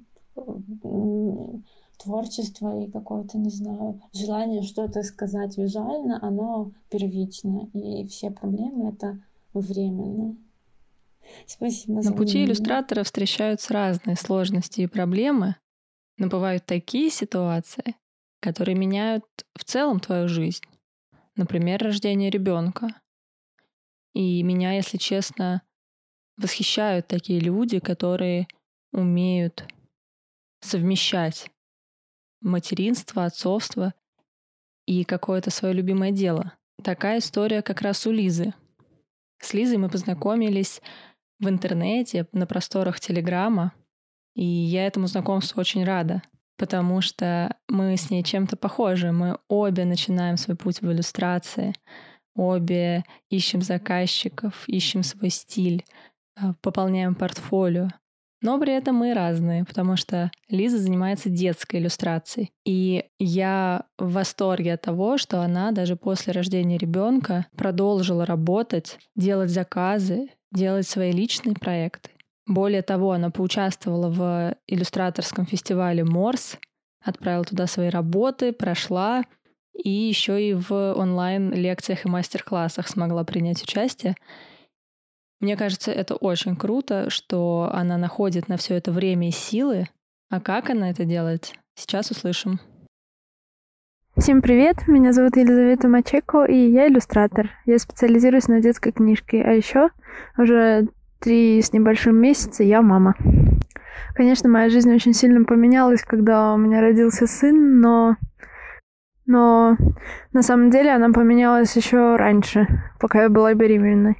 творчество 2.02 2.80
и 2.82 2.90
какое-то, 2.90 3.38
не 3.38 3.50
знаю, 3.50 4.02
желание 4.14 4.64
что-то 4.64 5.04
сказать 5.04 5.58
визуально, 5.58 6.20
оно 6.22 6.72
первично. 6.90 7.70
И 7.74 8.06
все 8.08 8.32
проблемы— 8.32 8.90
это 8.94 9.24
временно. 9.54 10.36
Спасибо 11.46 12.02
На 12.02 12.14
пути 12.14 12.44
иллюстратора 12.44 13.04
встречаются 13.04 13.74
разные 13.74 14.16
сложности 14.16 14.82
и 14.82 14.88
проблемы, 14.88 15.56
но 16.18 16.28
бывают 16.28 16.66
такие 16.66 17.10
ситуации, 17.10 17.96
которые 18.40 18.76
меняют 18.76 19.26
в 19.56 19.64
целом 19.64 20.00
твою 20.00 20.28
жизнь. 20.28 20.64
Например, 21.36 21.82
рождение 21.82 22.30
ребенка. 22.30 22.88
И 24.14 24.44
меня, 24.44 24.74
если 24.74 24.98
честно, 24.98 25.62
восхищают 26.38 27.08
такие 27.08 27.40
люди, 27.40 27.80
которые 27.80 28.48
умеют 28.92 29.66
совмещать 30.62 31.50
материнство, 32.42 33.26
отцовство 33.26 33.94
и 34.86 35.04
какое-то 35.04 35.52
свое 35.52 35.74
любимое 35.74 36.12
дело. 36.12 36.54
Такая 36.84 37.20
история 37.20 37.62
как 37.62 37.82
раз 37.82 38.06
у 38.08 38.12
Лизы. 38.12 38.54
С 39.40 39.54
Лизой 39.54 39.78
мы 39.78 39.90
познакомились 39.90 40.82
в 41.40 41.50
интернете, 41.50 42.28
на 42.32 42.46
просторах 42.46 43.00
Телеграма, 43.00 43.74
и 44.36 44.46
я 44.46 44.86
этому 44.86 45.08
знакомству 45.08 45.60
очень 45.60 45.84
рада, 45.84 46.22
потому 46.58 47.02
что 47.02 47.56
мы 47.68 47.98
с 47.98 48.10
ней 48.10 48.24
чем-то 48.24 48.56
похожи. 48.56 49.12
Мы 49.12 49.38
обе 49.48 49.86
начинаем 49.86 50.38
свой 50.38 50.56
путь 50.56 50.82
в 50.82 50.92
иллюстрации, 50.92 51.74
обе 52.36 53.04
ищем 53.30 53.62
заказчиков, 53.62 54.64
ищем 54.68 55.04
свой 55.04 55.30
стиль, 55.30 55.84
а, 56.36 56.54
пополняем 56.62 57.16
портфолио. 57.16 57.90
Но 58.42 58.60
при 58.60 58.74
этом 58.74 58.96
мы 58.96 59.14
разные, 59.14 59.66
потому 59.66 59.96
что 59.96 60.32
Лиза 60.50 60.80
занимается 60.80 61.30
детской 61.30 61.78
иллюстрацией. 61.78 62.52
И 62.66 63.06
я 63.20 63.86
в 64.00 64.14
восторге 64.14 64.74
от 64.74 64.82
того, 64.82 65.18
что 65.18 65.42
она 65.42 65.72
даже 65.72 65.96
после 65.96 66.34
рождения 66.34 66.78
ребенка 66.78 67.46
продолжила 67.56 68.26
работать, 68.26 68.98
делать 69.16 69.52
заказы, 69.52 70.30
делать 70.52 70.88
свои 70.88 71.12
личные 71.12 71.54
проекты. 71.54 72.10
Более 72.48 72.82
того, 72.82 73.12
она 73.12 73.30
поучаствовала 73.30 74.10
в 74.10 74.56
иллюстраторском 74.68 75.46
фестивале 75.46 76.04
Морс, 76.04 76.58
отправила 77.04 77.46
туда 77.46 77.68
свои 77.68 77.90
работы, 77.90 78.52
прошла, 78.54 79.24
и 79.74 79.90
еще 79.90 80.50
и 80.50 80.54
в 80.54 80.94
онлайн-лекциях 80.94 82.06
и 82.06 82.10
мастер-классах 82.10 82.88
смогла 82.88 83.24
принять 83.24 83.64
участие. 83.64 84.16
Мне 85.42 85.58
кажется, 85.58 85.92
это 85.92 86.14
очень 86.14 86.56
круто, 86.56 87.10
что 87.10 87.72
она 87.74 87.98
находит 87.98 88.48
на 88.48 88.58
все 88.58 88.76
это 88.76 88.92
время 88.92 89.30
и 89.30 89.32
силы. 89.32 89.88
А 90.30 90.40
как 90.40 90.70
она 90.70 90.92
это 90.92 91.04
делает? 91.04 91.54
Сейчас 91.74 92.12
услышим. 92.12 92.60
Всем 94.16 94.44
привет, 94.44 94.88
меня 94.88 95.14
зовут 95.14 95.38
Елизавета 95.38 95.88
Мачеко, 95.88 96.46
и 96.46 96.70
я 96.70 96.88
иллюстратор. 96.88 97.50
Я 97.66 97.80
специализируюсь 97.80 98.50
на 98.50 98.62
детской 98.62 98.92
книжке, 98.92 99.42
а 99.42 99.52
еще 99.52 99.90
уже 100.38 100.90
три 101.20 101.60
с 101.60 101.74
небольшим 101.74 102.18
месяца 102.18 102.62
я 102.64 102.84
мама. 102.84 103.16
Конечно, 104.14 104.48
моя 104.48 104.70
жизнь 104.70 104.94
очень 104.94 105.16
сильно 105.16 105.44
поменялась, 105.44 106.04
когда 106.04 106.54
у 106.54 106.58
меня 106.58 106.82
родился 106.82 107.26
сын, 107.26 107.80
но 107.80 108.16
но 109.26 109.76
на 110.34 110.44
самом 110.44 110.70
деле 110.70 110.92
она 110.92 111.10
поменялась 111.12 111.76
еще 111.76 112.16
раньше, 112.16 112.68
пока 113.00 113.24
я 113.24 113.30
была 113.30 113.56
беременной 113.56 114.18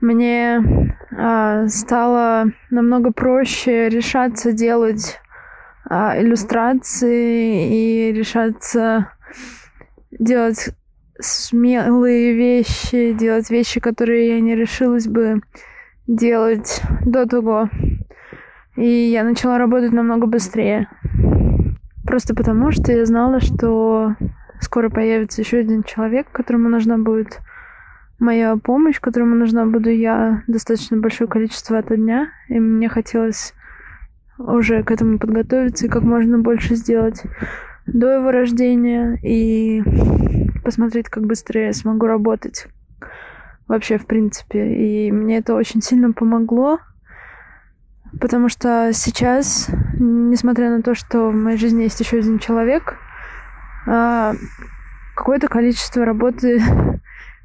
мне 0.00 0.62
э, 1.10 1.66
стало 1.68 2.46
намного 2.70 3.12
проще 3.12 3.88
решаться 3.88 4.52
делать 4.52 5.18
э, 5.90 6.22
иллюстрации 6.22 8.08
и 8.08 8.12
решаться 8.12 9.10
делать 10.10 10.70
смелые 11.20 12.34
вещи, 12.34 13.12
делать 13.12 13.50
вещи, 13.50 13.80
которые 13.80 14.36
я 14.36 14.40
не 14.40 14.54
решилась 14.54 15.08
бы 15.08 15.40
делать 16.06 16.80
до 17.04 17.26
того. 17.26 17.68
И 18.76 18.86
я 18.86 19.24
начала 19.24 19.58
работать 19.58 19.92
намного 19.92 20.26
быстрее. 20.26 20.88
Просто 22.04 22.34
потому, 22.34 22.70
что 22.70 22.92
я 22.92 23.04
знала, 23.04 23.40
что 23.40 24.14
скоро 24.60 24.88
появится 24.88 25.42
еще 25.42 25.58
один 25.58 25.82
человек, 25.82 26.28
которому 26.30 26.68
нужна 26.68 26.96
будет 26.96 27.40
моя 28.18 28.56
помощь, 28.56 29.00
которому 29.00 29.34
нужна 29.34 29.64
буду 29.66 29.90
я 29.90 30.42
достаточно 30.46 30.96
большое 30.96 31.28
количество 31.28 31.78
от 31.78 31.94
дня, 31.94 32.28
и 32.48 32.58
мне 32.58 32.88
хотелось 32.88 33.54
уже 34.38 34.82
к 34.82 34.90
этому 34.90 35.18
подготовиться 35.18 35.86
и 35.86 35.88
как 35.88 36.02
можно 36.02 36.38
больше 36.38 36.74
сделать 36.74 37.22
до 37.86 38.14
его 38.16 38.30
рождения 38.30 39.18
и 39.22 39.82
посмотреть, 40.62 41.08
как 41.08 41.24
быстрее 41.24 41.66
я 41.66 41.72
смогу 41.72 42.06
работать 42.06 42.68
вообще 43.66 43.98
в 43.98 44.06
принципе. 44.06 45.06
И 45.06 45.12
мне 45.12 45.38
это 45.38 45.54
очень 45.54 45.82
сильно 45.82 46.12
помогло, 46.12 46.78
потому 48.20 48.48
что 48.48 48.90
сейчас, 48.92 49.68
несмотря 49.98 50.70
на 50.70 50.82
то, 50.82 50.94
что 50.94 51.30
в 51.30 51.34
моей 51.34 51.58
жизни 51.58 51.82
есть 51.82 52.00
еще 52.00 52.18
один 52.18 52.38
человек, 52.38 52.96
а, 53.86 54.34
какое-то 55.14 55.48
количество 55.48 56.04
работы 56.04 56.62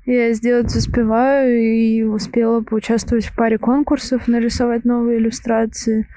я 0.06 0.34
сделать 0.34 0.76
успеваю 0.76 1.62
и 1.62 2.04
успела 2.04 2.62
поучаствовать 2.62 3.26
в 3.26 3.36
паре 3.36 3.58
конкурсов, 3.58 4.28
нарисовать 4.28 4.84
новые 4.86 5.20
иллюстрации. 5.20 6.08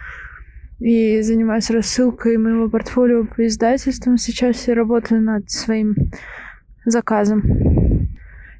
И 0.79 1.23
занимаюсь 1.23 1.71
рассылкой 1.71 2.37
моего 2.37 2.69
портфолио 2.69 3.25
по 3.25 3.47
издательствам. 3.47 4.19
Сейчас 4.19 4.69
я 4.69 4.75
работаю 4.75 5.23
над 5.23 5.51
своим 5.51 5.95
заказом. 6.85 7.43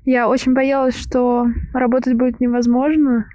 Я 0.05 0.29
очень 0.29 0.55
боялась, 0.55 0.97
что 0.97 1.47
работать 1.75 2.15
будет 2.15 2.41
невозможно, 2.41 3.27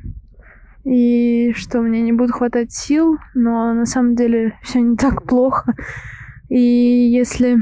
и 0.84 1.54
что 1.56 1.82
мне 1.82 2.02
не 2.02 2.12
будет 2.12 2.32
хватать 2.32 2.72
сил, 2.72 3.18
но 3.36 3.74
на 3.74 3.86
самом 3.86 4.16
деле 4.16 4.58
все 4.64 4.80
не 4.80 4.96
так 4.96 5.24
плохо. 5.24 5.76
И 6.50 6.58
если 6.60 7.56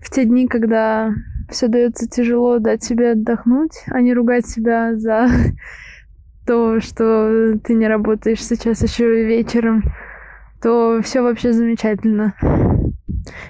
в 0.00 0.10
те 0.10 0.24
дни, 0.24 0.46
когда 0.46 1.12
все 1.50 1.68
дается 1.68 2.08
тяжело 2.08 2.58
дать 2.58 2.82
себе 2.82 3.12
отдохнуть, 3.12 3.82
а 3.88 4.00
не 4.00 4.14
ругать 4.14 4.46
себя 4.46 4.96
за 4.96 5.28
то, 6.46 6.80
что 6.80 7.58
ты 7.62 7.74
не 7.74 7.88
работаешь 7.88 8.44
сейчас 8.44 8.82
еще 8.82 9.22
и 9.22 9.26
вечером, 9.26 9.82
то 10.62 11.00
все 11.02 11.22
вообще 11.22 11.52
замечательно. 11.52 12.34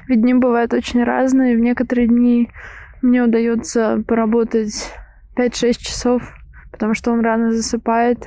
Ведь 0.08 0.22
дни 0.22 0.34
бывают 0.34 0.72
очень 0.72 1.02
разные. 1.02 1.56
В 1.56 1.60
некоторые 1.60 2.08
дни 2.08 2.50
мне 3.02 3.22
удается 3.22 4.02
поработать 4.06 4.92
5-6 5.36 5.72
часов 5.78 6.32
потому 6.74 6.94
что 6.94 7.12
он 7.12 7.20
рано 7.20 7.52
засыпает, 7.52 8.26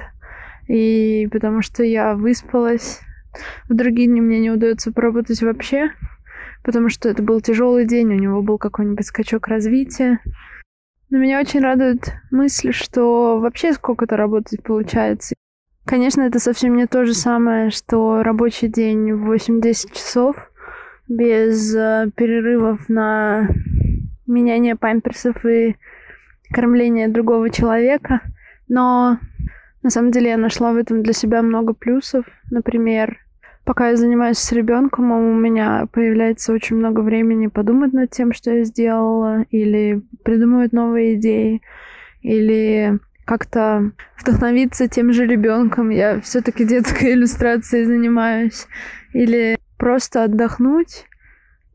и 0.70 1.28
потому 1.34 1.62
что 1.62 1.84
я 1.84 2.16
выспалась. 2.16 3.02
В 3.68 3.76
другие 3.76 4.08
дни 4.08 4.22
мне 4.22 4.40
не 4.40 4.50
удается 4.50 4.94
поработать 4.94 5.42
вообще, 5.42 5.92
потому 6.68 6.90
что 6.90 7.08
это 7.08 7.24
был 7.24 7.40
тяжелый 7.40 7.86
день, 7.86 8.08
у 8.08 8.20
него 8.20 8.42
был 8.42 8.58
какой-нибудь 8.58 9.06
скачок 9.06 9.48
развития. 9.48 10.20
Но 11.10 11.18
меня 11.18 11.40
очень 11.40 11.62
радует 11.62 12.14
мысль, 12.30 12.74
что 12.74 13.40
вообще 13.40 13.72
сколько-то 13.72 14.18
работать 14.18 14.62
получается. 14.64 15.34
Конечно, 15.86 16.24
это 16.24 16.40
совсем 16.40 16.76
не 16.76 16.86
то 16.86 17.06
же 17.06 17.14
самое, 17.14 17.70
что 17.70 18.22
рабочий 18.22 18.68
день 18.68 19.14
в 19.14 19.32
8-10 19.32 19.94
часов 19.94 20.52
без 21.08 21.74
э, 21.74 22.10
перерывов 22.14 22.90
на 22.90 23.48
меняние 24.28 24.76
памперсов 24.76 25.46
и 25.46 25.78
кормление 26.52 27.08
другого 27.08 27.50
человека. 27.50 28.20
Но 28.68 29.20
на 29.84 29.90
самом 29.90 30.12
деле 30.12 30.32
я 30.32 30.38
нашла 30.38 30.74
в 30.74 30.76
этом 30.76 31.02
для 31.02 31.14
себя 31.14 31.42
много 31.42 31.74
плюсов. 31.74 32.26
Например, 32.52 33.20
пока 33.68 33.90
я 33.90 33.98
занимаюсь 33.98 34.38
с 34.38 34.54
ребенком, 34.54 35.12
у 35.12 35.34
меня 35.34 35.88
появляется 35.92 36.54
очень 36.54 36.78
много 36.78 37.02
времени 37.02 37.48
подумать 37.48 37.92
над 37.92 38.10
тем, 38.10 38.32
что 38.32 38.50
я 38.50 38.64
сделала, 38.64 39.44
или 39.52 40.02
придумывать 40.24 40.72
новые 40.72 41.16
идеи, 41.16 41.62
или 42.22 42.98
как-то 43.26 43.92
вдохновиться 44.18 44.88
тем 44.88 45.12
же 45.12 45.28
ребенком. 45.28 45.90
Я 45.90 46.22
все-таки 46.22 46.64
детской 46.64 47.12
иллюстрацией 47.14 47.84
занимаюсь. 47.84 48.68
Или 49.12 49.58
просто 49.78 50.24
отдохнуть 50.24 51.06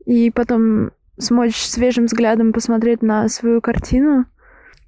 и 0.05 0.31
потом 0.31 0.91
смочь 1.19 1.55
свежим 1.55 2.05
взглядом 2.05 2.53
посмотреть 2.53 3.03
на 3.03 3.29
свою 3.29 3.61
картину. 3.61 4.25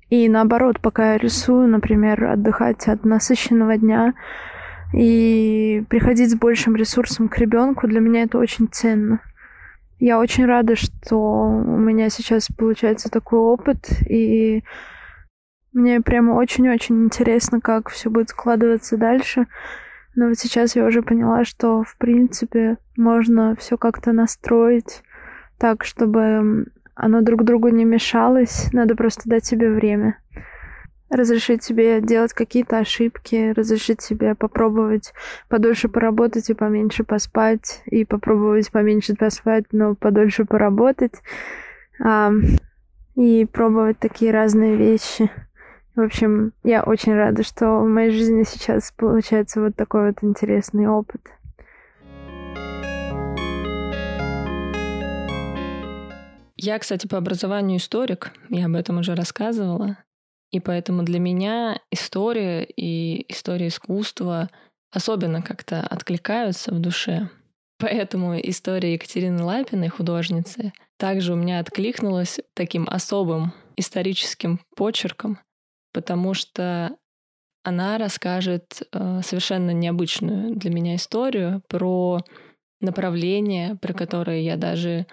И 0.09 0.27
наоборот, 0.27 0.79
пока 0.81 1.13
я 1.13 1.17
рисую, 1.19 1.67
например, 1.67 2.25
отдыхать 2.25 2.87
от 2.87 3.05
насыщенного 3.05 3.77
дня, 3.77 4.15
и 4.95 5.83
приходить 5.89 6.31
с 6.31 6.35
большим 6.35 6.75
ресурсом 6.75 7.27
к 7.27 7.37
ребенку, 7.37 7.87
для 7.87 7.99
меня 7.99 8.23
это 8.23 8.37
очень 8.37 8.67
ценно. 8.71 9.19
Я 9.99 10.19
очень 10.19 10.45
рада, 10.45 10.75
что 10.75 11.17
у 11.17 11.77
меня 11.77 12.09
сейчас 12.09 12.47
получается 12.47 13.09
такой 13.09 13.39
опыт, 13.39 13.87
и 14.09 14.63
мне 15.73 16.01
прямо 16.01 16.33
очень-очень 16.33 17.05
интересно, 17.05 17.59
как 17.59 17.89
все 17.89 18.09
будет 18.09 18.29
складываться 18.29 18.97
дальше. 18.97 19.47
Но 20.15 20.29
вот 20.29 20.37
сейчас 20.37 20.75
я 20.75 20.85
уже 20.85 21.01
поняла, 21.01 21.43
что 21.43 21.83
в 21.83 21.97
принципе 21.97 22.77
можно 22.95 23.55
все 23.57 23.77
как-то 23.77 24.13
настроить 24.13 25.03
так, 25.57 25.83
чтобы 25.83 26.67
оно 26.95 27.21
друг 27.21 27.43
другу 27.43 27.67
не 27.67 27.83
мешалось. 27.83 28.71
Надо 28.71 28.95
просто 28.95 29.29
дать 29.29 29.45
себе 29.45 29.69
время 29.69 30.17
разрешить 31.09 31.63
себе 31.63 32.01
делать 32.01 32.33
какие-то 32.33 32.79
ошибки, 32.79 33.53
разрешить 33.55 34.01
себе 34.01 34.35
попробовать 34.35 35.13
подольше 35.49 35.87
поработать 35.87 36.49
и 36.49 36.53
поменьше 36.53 37.03
поспать, 37.03 37.81
и 37.85 38.05
попробовать 38.05 38.71
поменьше 38.71 39.15
поспать, 39.15 39.65
но 39.71 39.95
подольше 39.95 40.45
поработать, 40.45 41.13
а, 42.03 42.31
и 43.15 43.45
пробовать 43.45 43.99
такие 43.99 44.31
разные 44.31 44.75
вещи. 44.75 45.29
В 45.95 46.01
общем, 46.01 46.51
я 46.63 46.83
очень 46.83 47.13
рада, 47.13 47.43
что 47.43 47.79
в 47.79 47.87
моей 47.87 48.11
жизни 48.11 48.43
сейчас 48.43 48.91
получается 48.91 49.61
вот 49.61 49.75
такой 49.75 50.07
вот 50.07 50.17
интересный 50.23 50.87
опыт. 50.87 51.21
Я, 56.57 56.79
кстати, 56.79 57.05
по 57.07 57.17
образованию 57.17 57.77
историк, 57.77 58.31
я 58.49 58.65
об 58.65 58.75
этом 58.75 58.97
уже 58.97 59.13
рассказывала. 59.13 59.97
И 60.51 60.59
поэтому 60.59 61.03
для 61.03 61.19
меня 61.19 61.79
история 61.91 62.63
и 62.63 63.25
история 63.31 63.67
искусства 63.67 64.49
особенно 64.91 65.41
как-то 65.41 65.81
откликаются 65.81 66.73
в 66.73 66.79
душе. 66.79 67.29
Поэтому 67.77 68.39
история 68.39 68.93
Екатерины 68.93 69.43
Лапиной, 69.43 69.89
художницы, 69.89 70.71
также 70.97 71.33
у 71.33 71.35
меня 71.35 71.59
откликнулась 71.59 72.39
таким 72.53 72.87
особым 72.89 73.51
историческим 73.75 74.61
почерком, 74.77 75.39
потому 75.91 76.33
что 76.33 76.95
она 77.63 77.97
расскажет 77.97 78.83
э, 78.91 79.21
совершенно 79.23 79.71
необычную 79.71 80.55
для 80.55 80.71
меня 80.71 80.95
историю 80.95 81.63
про 81.67 82.21
направление, 82.79 83.75
про 83.75 83.93
которое 83.93 84.41
я 84.41 84.55
даже 84.55 85.07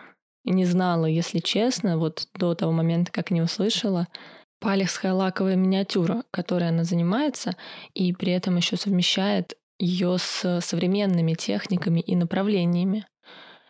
не 0.44 0.64
знала, 0.64 1.06
если 1.06 1.38
честно, 1.38 1.98
вот 1.98 2.28
до 2.34 2.54
того 2.54 2.72
момента, 2.72 3.10
как 3.10 3.30
не 3.30 3.42
услышала 3.42 4.06
палехская 4.62 5.12
лаковая 5.12 5.56
миниатюра, 5.56 6.22
которой 6.30 6.68
она 6.68 6.84
занимается, 6.84 7.56
и 7.94 8.12
при 8.12 8.32
этом 8.32 8.56
еще 8.56 8.76
совмещает 8.76 9.54
ее 9.78 10.16
с 10.18 10.60
современными 10.60 11.34
техниками 11.34 12.00
и 12.00 12.14
направлениями. 12.14 13.04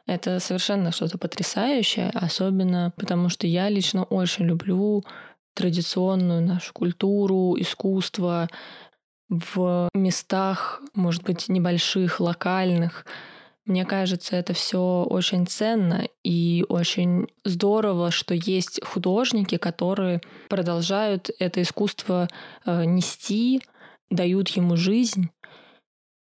Это 0.06 0.38
совершенно 0.38 0.92
что-то 0.92 1.16
потрясающее, 1.16 2.10
особенно 2.10 2.92
потому 2.96 3.30
что 3.30 3.46
я 3.46 3.70
лично 3.70 4.04
очень 4.04 4.44
люблю 4.44 5.02
традиционную 5.54 6.42
нашу 6.42 6.72
культуру, 6.74 7.56
искусство 7.58 8.48
в 9.28 9.88
местах, 9.94 10.82
может 10.94 11.22
быть, 11.22 11.48
небольших, 11.48 12.20
локальных, 12.20 13.06
мне 13.64 13.84
кажется, 13.84 14.36
это 14.36 14.54
все 14.54 15.04
очень 15.08 15.46
ценно 15.46 16.08
и 16.24 16.64
очень 16.68 17.28
здорово, 17.44 18.10
что 18.10 18.34
есть 18.34 18.84
художники, 18.84 19.56
которые 19.56 20.20
продолжают 20.48 21.30
это 21.38 21.62
искусство 21.62 22.28
э, 22.64 22.84
нести, 22.84 23.62
дают 24.10 24.48
ему 24.48 24.76
жизнь 24.76 25.30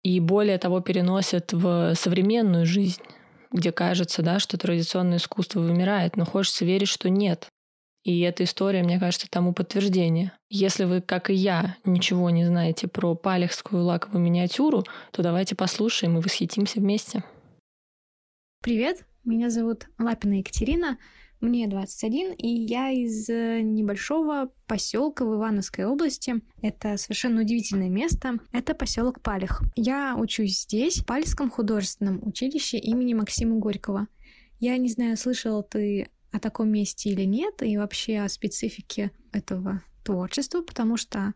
и 0.05 0.21
более 0.21 0.59
того 0.59 0.81
переносят 0.81 1.53
в 1.53 1.95
современную 1.97 2.67
жизнь, 2.67 3.03
где 3.51 3.73
кажется, 3.73 4.23
да, 4.23 4.39
что 4.39 4.57
традиционное 4.57 5.17
искусство 5.17 5.61
вымирает, 5.61 6.17
но 6.17 6.25
хочется 6.25 6.65
верить, 6.65 6.89
что 6.89 7.09
нет. 7.09 7.49
И 8.05 8.21
эта 8.21 8.45
история, 8.45 8.83
мне 8.83 9.01
кажется, 9.01 9.29
тому 9.31 9.55
подтверждение. 9.55 10.33
Если 10.51 10.85
вы, 10.85 11.01
как 11.01 11.31
и 11.31 11.35
я, 11.35 11.79
ничего 11.87 12.29
не 12.29 12.45
знаете 12.45 12.87
про 12.87 13.15
палехскую 13.15 13.83
лаковую 13.83 14.23
миниатюру, 14.23 14.85
то 15.11 15.23
давайте 15.23 15.57
послушаем 15.57 16.19
и 16.19 16.21
восхитимся 16.21 16.81
вместе. 16.81 17.25
Привет, 18.61 19.07
меня 19.25 19.49
зовут 19.49 19.89
Лапина 19.99 20.35
Екатерина, 20.35 20.99
мне 21.41 21.67
21, 21.67 22.33
и 22.33 22.49
я 22.49 22.91
из 22.91 23.29
э, 23.31 23.61
небольшого 23.63 24.51
поселка 24.67 25.25
в 25.25 25.35
Ивановской 25.37 25.87
области. 25.87 26.43
Это 26.61 26.99
совершенно 26.99 27.41
удивительное 27.41 27.89
место. 27.89 28.39
Это 28.53 28.75
поселок 28.75 29.23
Палих. 29.23 29.63
Я 29.77 30.15
учусь 30.19 30.61
здесь, 30.61 30.99
в 30.99 31.07
Пальском 31.07 31.51
художественном 31.51 32.21
училище 32.27 32.77
имени 32.77 33.15
Максима 33.15 33.57
Горького. 33.57 34.09
Я 34.61 34.77
не 34.77 34.89
знаю, 34.89 35.17
слышал 35.17 35.63
ты 35.63 36.09
о 36.35 36.41
таком 36.41 36.69
месте 36.69 37.11
или 37.11 37.23
нет, 37.23 37.63
и 37.63 37.77
вообще 37.77 38.19
о 38.19 38.29
специфике 38.29 39.13
этого 39.31 39.85
творчества, 40.03 40.63
потому 40.63 40.97
что 40.97 41.33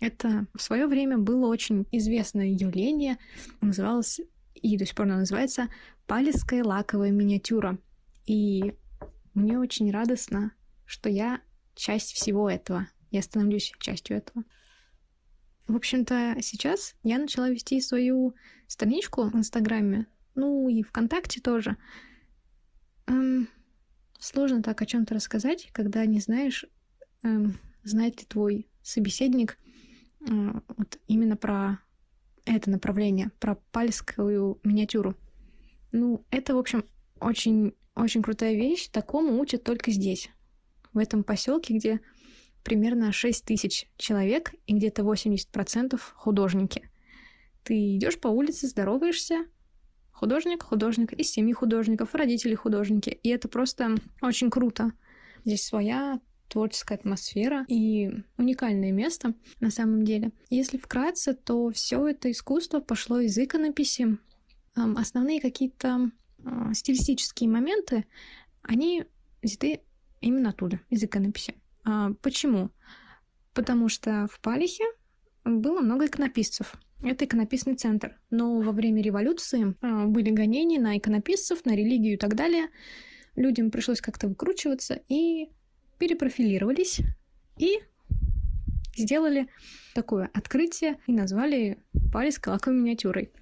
это 0.00 0.46
в 0.54 0.60
свое 0.60 0.86
время 0.86 1.16
было 1.16 1.46
очень 1.46 1.86
известное 1.92 2.48
явление, 2.48 3.16
называлось 3.62 4.20
и 4.54 4.76
до 4.76 4.84
сих 4.84 4.94
пор 4.94 5.06
оно 5.06 5.16
называется 5.20 5.68
«Палеская 6.06 6.62
лаковая 6.62 7.10
миниатюра». 7.10 7.78
И 8.26 8.74
мне 9.32 9.58
очень 9.58 9.90
радостно, 9.90 10.52
что 10.84 11.08
я 11.08 11.40
часть 11.74 12.12
всего 12.12 12.50
этого. 12.50 12.86
Я 13.10 13.22
становлюсь 13.22 13.72
частью 13.80 14.18
этого. 14.18 14.44
В 15.68 15.76
общем-то, 15.76 16.36
сейчас 16.42 16.96
я 17.02 17.18
начала 17.18 17.48
вести 17.48 17.80
свою 17.80 18.34
страничку 18.66 19.30
в 19.30 19.34
Инстаграме, 19.34 20.06
ну 20.34 20.68
и 20.68 20.82
ВКонтакте 20.82 21.40
тоже. 21.40 21.78
Эм, 23.06 23.48
Сложно 24.18 24.62
так 24.62 24.82
о 24.82 24.86
чем-то 24.86 25.14
рассказать, 25.14 25.68
когда 25.72 26.04
не 26.04 26.20
знаешь, 26.20 26.64
эм, 27.22 27.58
знает 27.84 28.20
ли 28.20 28.26
твой 28.26 28.68
собеседник 28.82 29.58
э, 30.20 30.52
вот 30.76 30.98
именно 31.06 31.36
про 31.36 31.80
это 32.44 32.70
направление, 32.70 33.30
про 33.38 33.54
пальскую 33.72 34.58
миниатюру. 34.64 35.14
Ну, 35.92 36.24
это, 36.30 36.54
в 36.54 36.58
общем, 36.58 36.84
очень, 37.20 37.74
очень 37.94 38.22
крутая 38.22 38.54
вещь. 38.54 38.88
Такому 38.88 39.38
учат 39.40 39.64
только 39.64 39.90
здесь, 39.90 40.30
в 40.92 40.98
этом 40.98 41.22
поселке, 41.22 41.74
где 41.74 42.00
примерно 42.64 43.12
6 43.12 43.44
тысяч 43.44 43.86
человек 43.96 44.52
и 44.66 44.74
где-то 44.74 45.02
80% 45.02 45.98
художники. 46.14 46.90
Ты 47.62 47.96
идешь 47.96 48.18
по 48.18 48.28
улице, 48.28 48.66
здороваешься, 48.66 49.46
художник, 50.18 50.62
художник, 50.62 51.12
из 51.12 51.30
семьи 51.30 51.52
художников, 51.52 52.14
родители 52.14 52.54
художники. 52.54 53.10
И 53.22 53.28
это 53.28 53.48
просто 53.48 53.96
очень 54.20 54.50
круто. 54.50 54.92
Здесь 55.44 55.64
своя 55.64 56.20
творческая 56.48 56.94
атмосфера 56.96 57.64
и 57.68 58.10
уникальное 58.36 58.92
место 58.92 59.34
на 59.60 59.70
самом 59.70 60.04
деле. 60.04 60.32
Если 60.50 60.78
вкратце, 60.78 61.34
то 61.34 61.70
все 61.70 62.06
это 62.06 62.30
искусство 62.30 62.80
пошло 62.80 63.20
из 63.20 63.36
иконописи. 63.36 64.18
Основные 64.74 65.40
какие-то 65.40 66.10
а, 66.44 66.72
стилистические 66.72 67.50
моменты, 67.50 68.06
они 68.62 69.04
взяты 69.42 69.80
именно 70.20 70.50
оттуда, 70.50 70.80
из 70.88 71.02
иконописи. 71.02 71.54
А, 71.84 72.12
почему? 72.22 72.70
потому 73.58 73.88
что 73.88 74.28
в 74.30 74.38
Палихе 74.38 74.84
было 75.44 75.80
много 75.80 76.06
иконописцев. 76.06 76.76
Это 77.02 77.24
иконописный 77.24 77.74
центр. 77.74 78.18
Но 78.30 78.60
во 78.60 78.72
время 78.72 79.02
революции 79.02 79.74
а, 79.80 80.06
были 80.06 80.30
гонения 80.30 80.80
на 80.80 80.98
иконописцев, 80.98 81.64
на 81.64 81.76
религию 81.76 82.14
и 82.14 82.18
так 82.18 82.34
далее. 82.34 82.68
Людям 83.36 83.70
пришлось 83.70 84.00
как-то 84.00 84.28
выкручиваться 84.28 85.00
и 85.08 85.50
перепрофилировались 85.98 87.00
и 87.56 87.78
сделали 88.96 89.48
такое 89.94 90.30
открытие 90.34 90.98
и 91.06 91.12
назвали 91.12 91.78
Палис 92.12 92.40
лаковой 92.44 92.78
миниатюрой. 92.78 93.32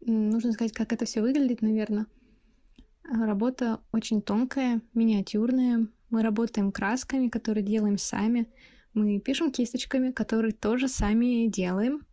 Нужно 0.00 0.52
сказать, 0.52 0.72
как 0.72 0.92
это 0.92 1.04
все 1.04 1.20
выглядит, 1.20 1.62
наверное. 1.62 2.06
Работа 3.04 3.80
очень 3.92 4.22
тонкая, 4.22 4.80
миниатюрная. 4.94 5.88
Мы 6.10 6.22
работаем 6.22 6.72
красками, 6.72 7.28
которые 7.28 7.64
делаем 7.64 7.98
сами. 7.98 8.48
Мы 8.94 9.20
пишем 9.20 9.52
кисточками, 9.52 10.10
которые 10.10 10.52
тоже 10.52 10.88
сами 10.88 11.48
делаем. 11.48 12.05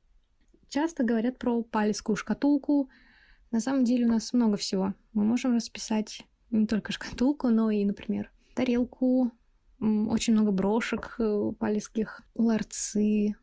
Часто 0.73 1.03
говорят 1.03 1.37
про 1.37 1.61
палецкую 1.61 2.15
шкатулку. 2.15 2.89
На 3.51 3.59
самом 3.59 3.83
деле 3.83 4.07
у 4.07 4.09
нас 4.09 4.33
много 4.33 4.57
всего. 4.57 4.95
Мы 5.13 5.23
можем 5.23 5.53
расписать 5.53 6.23
не 6.49 6.65
только 6.65 6.91
шкатулку, 6.91 7.49
но 7.49 7.69
и, 7.69 7.85
например, 7.85 8.31
тарелку, 8.55 9.31
очень 9.79 10.33
много 10.33 10.49
брошек 10.51 11.13
э, 11.19 11.51
палецких, 11.59 12.23
ларцы, 12.33 13.35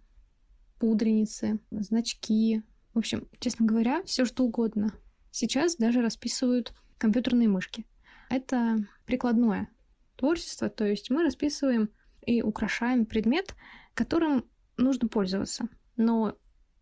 пудреницы, 0.80 1.60
значки. 1.70 2.64
В 2.94 2.98
общем, 2.98 3.28
честно 3.38 3.64
говоря, 3.64 4.02
все 4.02 4.24
что 4.24 4.42
угодно. 4.42 4.92
Сейчас 5.30 5.76
даже 5.76 6.02
расписывают 6.02 6.74
компьютерные 6.98 7.48
мышки. 7.48 7.86
Это 8.28 8.84
прикладное 9.06 9.68
творчество, 10.16 10.68
то 10.68 10.84
есть 10.84 11.10
мы 11.10 11.22
расписываем 11.22 11.90
и 12.26 12.42
украшаем 12.42 13.06
предмет, 13.06 13.54
которым 13.94 14.46
нужно 14.76 15.06
пользоваться. 15.06 15.68
Но 15.96 16.36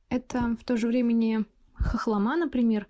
это 0.08 0.56
в 0.60 0.64
то 0.64 0.76
же 0.76 0.86
время 0.86 1.12
не 1.12 1.44
хохлома, 1.74 2.36
например. 2.36 2.86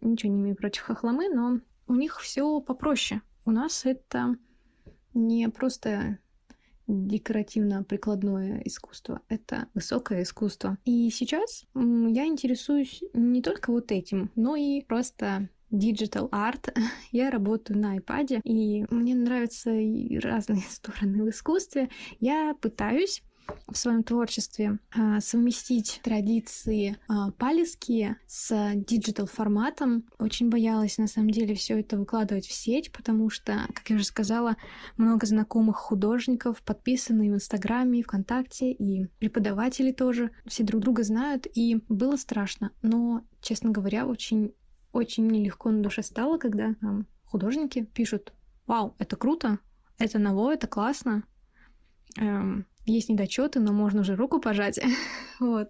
Ничего 0.00 0.32
не 0.32 0.40
имею 0.40 0.56
против 0.56 0.82
хохломы, 0.82 1.28
но 1.28 1.60
у 1.86 1.94
них 1.94 2.20
все 2.20 2.60
попроще. 2.60 3.22
У 3.44 3.50
нас 3.50 3.84
это 3.84 4.36
не 5.14 5.48
просто 5.48 6.18
декоративно-прикладное 6.86 8.62
искусство, 8.64 9.20
это 9.28 9.68
высокое 9.74 10.22
искусство. 10.22 10.78
И 10.84 11.10
сейчас 11.10 11.64
я 11.74 12.26
интересуюсь 12.26 13.02
не 13.14 13.42
только 13.42 13.70
вот 13.70 13.92
этим, 13.92 14.30
но 14.34 14.56
и 14.56 14.82
просто 14.82 15.48
digital 15.70 16.28
art. 16.30 16.74
Я 17.12 17.30
работаю 17.30 17.78
на 17.78 17.96
iPad, 17.96 18.40
и 18.44 18.84
мне 18.90 19.14
нравятся 19.14 19.70
разные 20.22 20.62
стороны 20.68 21.24
в 21.24 21.30
искусстве. 21.30 21.88
Я 22.20 22.54
пытаюсь 22.60 23.22
в 23.68 23.76
своем 23.76 24.02
творчестве 24.02 24.78
а, 24.94 25.20
совместить 25.20 26.00
традиции 26.02 26.96
а, 27.08 27.30
палехские 27.32 28.16
с 28.26 28.72
digital 28.74 29.26
форматом. 29.26 30.04
Очень 30.18 30.50
боялась 30.50 30.98
на 30.98 31.06
самом 31.06 31.30
деле 31.30 31.54
все 31.54 31.80
это 31.80 31.98
выкладывать 31.98 32.46
в 32.46 32.52
сеть, 32.52 32.92
потому 32.92 33.30
что, 33.30 33.66
как 33.74 33.88
я 33.90 33.96
уже 33.96 34.04
сказала, 34.04 34.56
много 34.96 35.26
знакомых 35.26 35.76
художников 35.76 36.62
подписаны 36.62 37.30
в 37.30 37.34
Инстаграме, 37.34 38.02
ВКонтакте, 38.02 38.72
и 38.72 39.06
преподаватели 39.18 39.92
тоже. 39.92 40.30
Все 40.46 40.62
друг 40.64 40.82
друга 40.82 41.02
знают, 41.02 41.46
и 41.54 41.80
было 41.88 42.16
страшно. 42.16 42.72
Но, 42.82 43.22
честно 43.40 43.70
говоря, 43.70 44.06
очень 44.06 44.54
очень 44.92 45.24
мне 45.24 45.42
легко 45.42 45.70
на 45.70 45.82
душе 45.82 46.02
стало, 46.02 46.36
когда 46.38 46.74
там, 46.74 47.06
художники 47.24 47.82
пишут 47.82 48.34
«Вау, 48.66 48.94
это 48.98 49.16
круто, 49.16 49.58
это 49.98 50.18
новое, 50.18 50.54
это 50.54 50.66
классно, 50.66 51.24
эм, 52.18 52.66
есть 52.84 53.08
недочеты, 53.08 53.60
но 53.60 53.72
можно 53.72 54.00
уже 54.00 54.16
руку 54.16 54.40
пожать». 54.40 54.80
вот. 55.40 55.68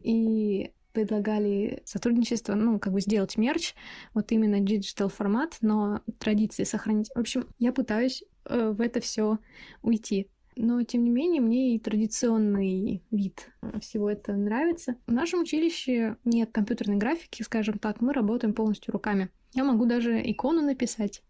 И 0.00 0.72
предлагали 0.92 1.82
сотрудничество, 1.84 2.54
ну, 2.54 2.78
как 2.78 2.92
бы 2.92 3.00
сделать 3.00 3.36
мерч, 3.36 3.74
вот 4.14 4.32
именно 4.32 4.60
digital 4.60 5.08
формат, 5.08 5.56
но 5.60 6.00
традиции 6.18 6.64
сохранить. 6.64 7.10
В 7.14 7.18
общем, 7.20 7.46
я 7.58 7.72
пытаюсь 7.72 8.24
э, 8.44 8.70
в 8.70 8.80
это 8.80 9.00
все 9.00 9.38
уйти. 9.82 10.28
Но, 10.56 10.82
тем 10.82 11.04
не 11.04 11.10
менее, 11.10 11.40
мне 11.40 11.74
и 11.74 11.78
традиционный 11.78 13.02
вид 13.10 13.50
всего 13.80 14.10
это 14.10 14.32
нравится. 14.34 14.96
В 15.06 15.12
нашем 15.12 15.40
училище 15.40 16.16
нет 16.24 16.50
компьютерной 16.52 16.96
графики, 16.96 17.42
скажем 17.42 17.78
так, 17.78 18.00
мы 18.00 18.12
работаем 18.12 18.52
полностью 18.52 18.92
руками. 18.92 19.30
Я 19.54 19.64
могу 19.64 19.86
даже 19.86 20.20
икону 20.20 20.60
написать. 20.60 21.22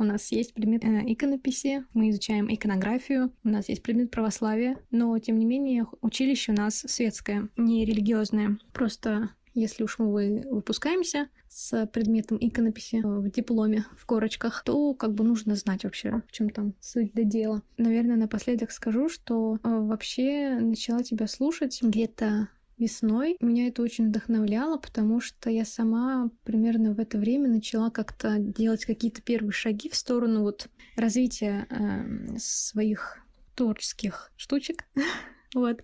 У 0.00 0.04
нас 0.04 0.32
есть 0.32 0.54
предмет 0.54 0.82
э, 0.82 1.02
иконописи, 1.12 1.84
мы 1.92 2.08
изучаем 2.08 2.50
иконографию, 2.50 3.34
у 3.44 3.50
нас 3.50 3.68
есть 3.68 3.82
предмет 3.82 4.10
православия, 4.10 4.78
но, 4.90 5.18
тем 5.18 5.38
не 5.38 5.44
менее, 5.44 5.84
училище 6.00 6.52
у 6.52 6.54
нас 6.54 6.76
светское, 6.88 7.50
не 7.58 7.84
религиозное. 7.84 8.58
Просто 8.72 9.34
если 9.52 9.84
уж 9.84 9.98
мы 9.98 10.42
выпускаемся 10.50 11.28
с 11.50 11.86
предметом 11.88 12.38
иконописи 12.40 13.02
в 13.04 13.28
дипломе 13.30 13.84
в 13.94 14.06
корочках, 14.06 14.62
то 14.64 14.94
как 14.94 15.12
бы 15.12 15.22
нужно 15.22 15.54
знать 15.54 15.84
вообще, 15.84 16.22
в 16.26 16.32
чем 16.32 16.48
там 16.48 16.72
суть 16.80 17.12
до 17.12 17.24
дела. 17.24 17.62
Наверное, 17.76 18.16
напоследок 18.16 18.70
скажу, 18.70 19.10
что 19.10 19.56
э, 19.56 19.58
вообще 19.68 20.56
начала 20.60 21.02
тебя 21.02 21.26
слушать 21.26 21.78
где-то 21.82 22.48
весной. 22.80 23.36
Меня 23.40 23.68
это 23.68 23.82
очень 23.82 24.08
вдохновляло, 24.08 24.78
потому 24.78 25.20
что 25.20 25.50
я 25.50 25.64
сама 25.64 26.30
примерно 26.44 26.94
в 26.94 26.98
это 26.98 27.18
время 27.18 27.48
начала 27.48 27.90
как-то 27.90 28.38
делать 28.38 28.84
какие-то 28.84 29.22
первые 29.22 29.52
шаги 29.52 29.88
в 29.88 29.94
сторону 29.94 30.42
вот 30.42 30.68
развития 30.96 31.66
э, 31.70 32.38
своих 32.38 33.18
творческих 33.54 34.32
штучек. 34.36 34.84
вот. 35.54 35.82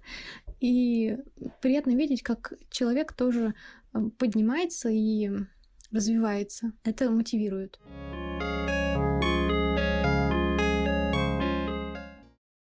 И 0.61 1.19
приятно 1.61 1.91
видеть, 1.95 2.23
как 2.23 2.55
человек 2.71 3.13
тоже 3.13 3.55
э, 3.93 3.99
поднимается 4.19 4.89
и 4.89 5.31
развивается. 5.93 6.73
Это 6.83 7.11
мотивирует. 7.11 7.79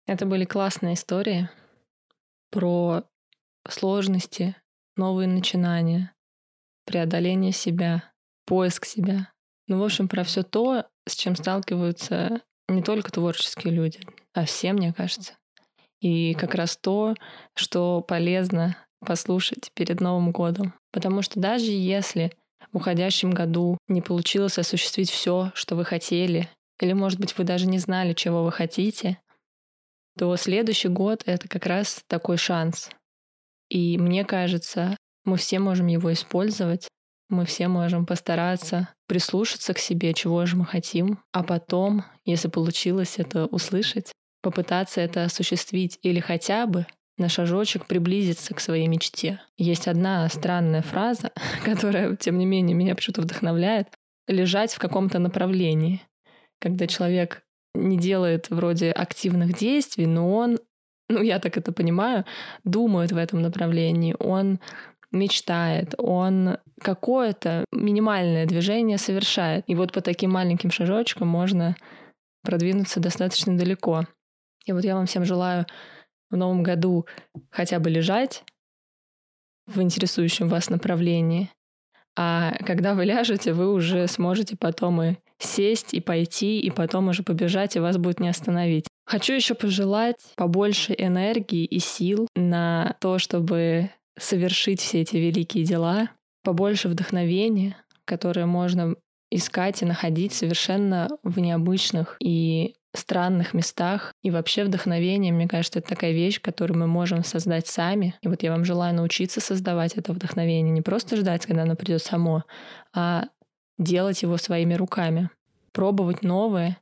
Это 0.06 0.24
были 0.24 0.44
классные 0.44 0.94
истории 0.94 1.48
про 2.50 3.04
сложности, 3.72 4.56
новые 4.96 5.28
начинания, 5.28 6.12
преодоление 6.84 7.52
себя, 7.52 8.04
поиск 8.46 8.84
себя. 8.84 9.30
Ну, 9.68 9.78
в 9.78 9.84
общем, 9.84 10.08
про 10.08 10.24
все 10.24 10.42
то, 10.42 10.86
с 11.08 11.14
чем 11.14 11.36
сталкиваются 11.36 12.40
не 12.68 12.82
только 12.82 13.10
творческие 13.10 13.72
люди, 13.72 14.00
а 14.34 14.44
все, 14.44 14.72
мне 14.72 14.92
кажется. 14.92 15.34
И 16.00 16.34
как 16.34 16.54
раз 16.54 16.76
то, 16.76 17.14
что 17.54 18.00
полезно 18.00 18.76
послушать 19.00 19.70
перед 19.74 20.00
Новым 20.00 20.30
годом. 20.30 20.74
Потому 20.92 21.22
что 21.22 21.40
даже 21.40 21.70
если 21.70 22.32
в 22.72 22.76
уходящем 22.76 23.30
году 23.30 23.78
не 23.88 24.02
получилось 24.02 24.58
осуществить 24.58 25.10
все, 25.10 25.52
что 25.54 25.76
вы 25.76 25.84
хотели, 25.84 26.48
или, 26.80 26.92
может 26.92 27.18
быть, 27.18 27.36
вы 27.38 27.44
даже 27.44 27.66
не 27.66 27.78
знали, 27.78 28.12
чего 28.12 28.44
вы 28.44 28.52
хотите, 28.52 29.18
то 30.18 30.34
следующий 30.36 30.88
год— 30.88 31.22
это 31.26 31.48
как 31.48 31.66
раз 31.66 32.02
такой 32.06 32.36
шанс. 32.36 32.90
И 33.68 33.98
мне 33.98 34.24
кажется, 34.24 34.96
мы 35.24 35.36
все 35.36 35.58
можем 35.58 35.86
его 35.86 36.12
использовать, 36.12 36.88
мы 37.28 37.44
все 37.44 37.68
можем 37.68 38.06
постараться 38.06 38.88
прислушаться 39.08 39.74
к 39.74 39.78
себе, 39.78 40.14
чего 40.14 40.46
же 40.46 40.56
мы 40.56 40.64
хотим, 40.64 41.20
а 41.32 41.42
потом, 41.42 42.04
если 42.24 42.48
получилось 42.48 43.14
это 43.18 43.46
услышать, 43.46 44.12
попытаться 44.42 45.00
это 45.00 45.24
осуществить 45.24 45.98
или 46.02 46.20
хотя 46.20 46.66
бы 46.66 46.86
на 47.18 47.28
шажочек 47.28 47.86
приблизиться 47.86 48.54
к 48.54 48.60
своей 48.60 48.86
мечте. 48.88 49.40
Есть 49.56 49.88
одна 49.88 50.28
странная 50.28 50.82
фраза, 50.82 51.32
которая, 51.64 52.14
тем 52.16 52.38
не 52.38 52.46
менее, 52.46 52.76
меня 52.76 52.94
почему-то 52.94 53.22
вдохновляет. 53.22 53.88
Лежать 54.28 54.74
в 54.74 54.78
каком-то 54.78 55.18
направлении. 55.18 56.02
Когда 56.60 56.86
человек 56.86 57.42
не 57.74 57.96
делает 57.96 58.50
вроде 58.50 58.90
активных 58.90 59.56
действий, 59.56 60.06
но 60.06 60.34
он, 60.34 60.58
ну 61.08 61.22
я 61.22 61.38
так 61.38 61.56
это 61.56 61.72
понимаю, 61.72 62.24
думает 62.64 63.12
в 63.12 63.16
этом 63.16 63.42
направлении, 63.42 64.16
он 64.18 64.60
мечтает, 65.12 65.94
он 65.98 66.58
какое-то 66.80 67.64
минимальное 67.72 68.46
движение 68.46 68.98
совершает. 68.98 69.64
И 69.66 69.74
вот 69.74 69.92
по 69.92 70.00
таким 70.00 70.32
маленьким 70.32 70.70
шажочкам 70.70 71.28
можно 71.28 71.76
продвинуться 72.42 73.00
достаточно 73.00 73.56
далеко. 73.56 74.04
И 74.66 74.72
вот 74.72 74.84
я 74.84 74.94
вам 74.96 75.06
всем 75.06 75.24
желаю 75.24 75.66
в 76.30 76.36
новом 76.36 76.62
году 76.62 77.06
хотя 77.50 77.78
бы 77.78 77.88
лежать 77.88 78.44
в 79.66 79.80
интересующем 79.80 80.48
вас 80.48 80.70
направлении, 80.70 81.50
а 82.16 82.52
когда 82.64 82.94
вы 82.94 83.04
ляжете, 83.04 83.52
вы 83.52 83.72
уже 83.72 84.06
сможете 84.06 84.56
потом 84.56 85.02
и 85.02 85.16
сесть, 85.38 85.94
и 85.94 86.00
пойти, 86.00 86.60
и 86.60 86.70
потом 86.70 87.08
уже 87.08 87.22
побежать, 87.22 87.76
и 87.76 87.80
вас 87.80 87.98
будет 87.98 88.20
не 88.20 88.28
остановить. 88.28 88.86
Хочу 89.06 89.34
еще 89.34 89.54
пожелать 89.54 90.16
побольше 90.36 90.94
энергии 90.96 91.64
и 91.64 91.78
сил 91.78 92.28
на 92.34 92.96
то, 93.00 93.18
чтобы 93.18 93.90
совершить 94.18 94.80
все 94.80 95.02
эти 95.02 95.16
великие 95.16 95.64
дела, 95.64 96.10
побольше 96.42 96.88
вдохновения, 96.88 97.76
которое 98.04 98.46
можно 98.46 98.96
искать 99.30 99.82
и 99.82 99.86
находить 99.86 100.32
совершенно 100.32 101.08
в 101.22 101.38
необычных 101.38 102.16
и 102.20 102.74
странных 102.94 103.54
местах. 103.54 104.12
И 104.22 104.30
вообще 104.30 104.64
вдохновение, 104.64 105.32
мне 105.32 105.46
кажется, 105.46 105.80
это 105.80 105.90
такая 105.90 106.12
вещь, 106.12 106.40
которую 106.40 106.78
мы 106.78 106.86
можем 106.86 107.24
создать 107.24 107.66
сами. 107.66 108.14
И 108.22 108.28
вот 108.28 108.42
я 108.42 108.50
вам 108.50 108.64
желаю 108.64 108.94
научиться 108.94 109.40
создавать 109.40 109.94
это 109.94 110.12
вдохновение. 110.12 110.72
Не 110.72 110.82
просто 110.82 111.16
ждать, 111.16 111.46
когда 111.46 111.62
оно 111.62 111.76
придет 111.76 112.02
само, 112.02 112.44
а 112.94 113.24
делать 113.78 114.22
его 114.22 114.36
своими 114.36 114.74
руками. 114.74 115.30
Пробовать 115.72 116.22
новое, 116.22 116.78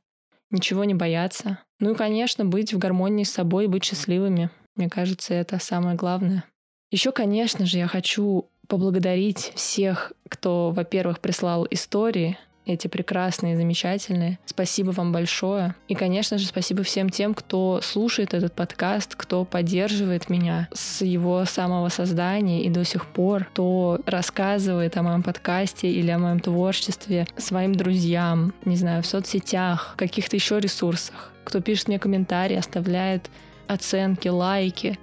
ничего 0.51 0.83
не 0.83 0.93
бояться. 0.93 1.59
Ну 1.79 1.91
и, 1.91 1.95
конечно, 1.95 2.45
быть 2.45 2.73
в 2.73 2.77
гармонии 2.77 3.23
с 3.23 3.31
собой, 3.31 3.67
быть 3.67 3.83
счастливыми. 3.83 4.49
Мне 4.75 4.89
кажется, 4.89 5.33
это 5.33 5.59
самое 5.59 5.95
главное. 5.95 6.43
Еще, 6.91 7.11
конечно 7.11 7.65
же, 7.65 7.77
я 7.77 7.87
хочу 7.87 8.49
поблагодарить 8.67 9.51
всех, 9.55 10.13
кто, 10.29 10.71
во-первых, 10.71 11.19
прислал 11.19 11.67
истории, 11.69 12.37
эти 12.65 12.87
прекрасные, 12.87 13.57
замечательные. 13.57 14.39
Спасибо 14.45 14.91
вам 14.91 15.11
большое. 15.11 15.75
И, 15.87 15.95
конечно 15.95 16.37
же, 16.37 16.45
спасибо 16.47 16.83
всем 16.83 17.09
тем, 17.09 17.33
кто 17.33 17.79
слушает 17.81 18.33
этот 18.33 18.53
подкаст, 18.53 19.15
кто 19.15 19.45
поддерживает 19.45 20.29
меня 20.29 20.67
с 20.73 21.03
его 21.03 21.45
самого 21.45 21.89
создания 21.89 22.63
и 22.63 22.69
до 22.69 22.83
сих 22.83 23.05
пор, 23.05 23.45
кто 23.45 23.99
рассказывает 24.05 24.97
о 24.97 25.03
моем 25.03 25.23
подкасте 25.23 25.91
или 25.91 26.09
о 26.09 26.19
моем 26.19 26.39
творчестве 26.39 27.27
своим 27.37 27.75
друзьям, 27.75 28.53
не 28.65 28.75
знаю, 28.75 29.03
в 29.03 29.07
соцсетях, 29.07 29.93
каких-то 29.97 30.35
еще 30.35 30.59
ресурсах, 30.59 31.31
кто 31.43 31.61
пишет 31.61 31.87
мне 31.87 31.99
комментарии, 31.99 32.57
оставляет 32.57 33.29
оценки, 33.67 34.27
лайки. 34.27 34.99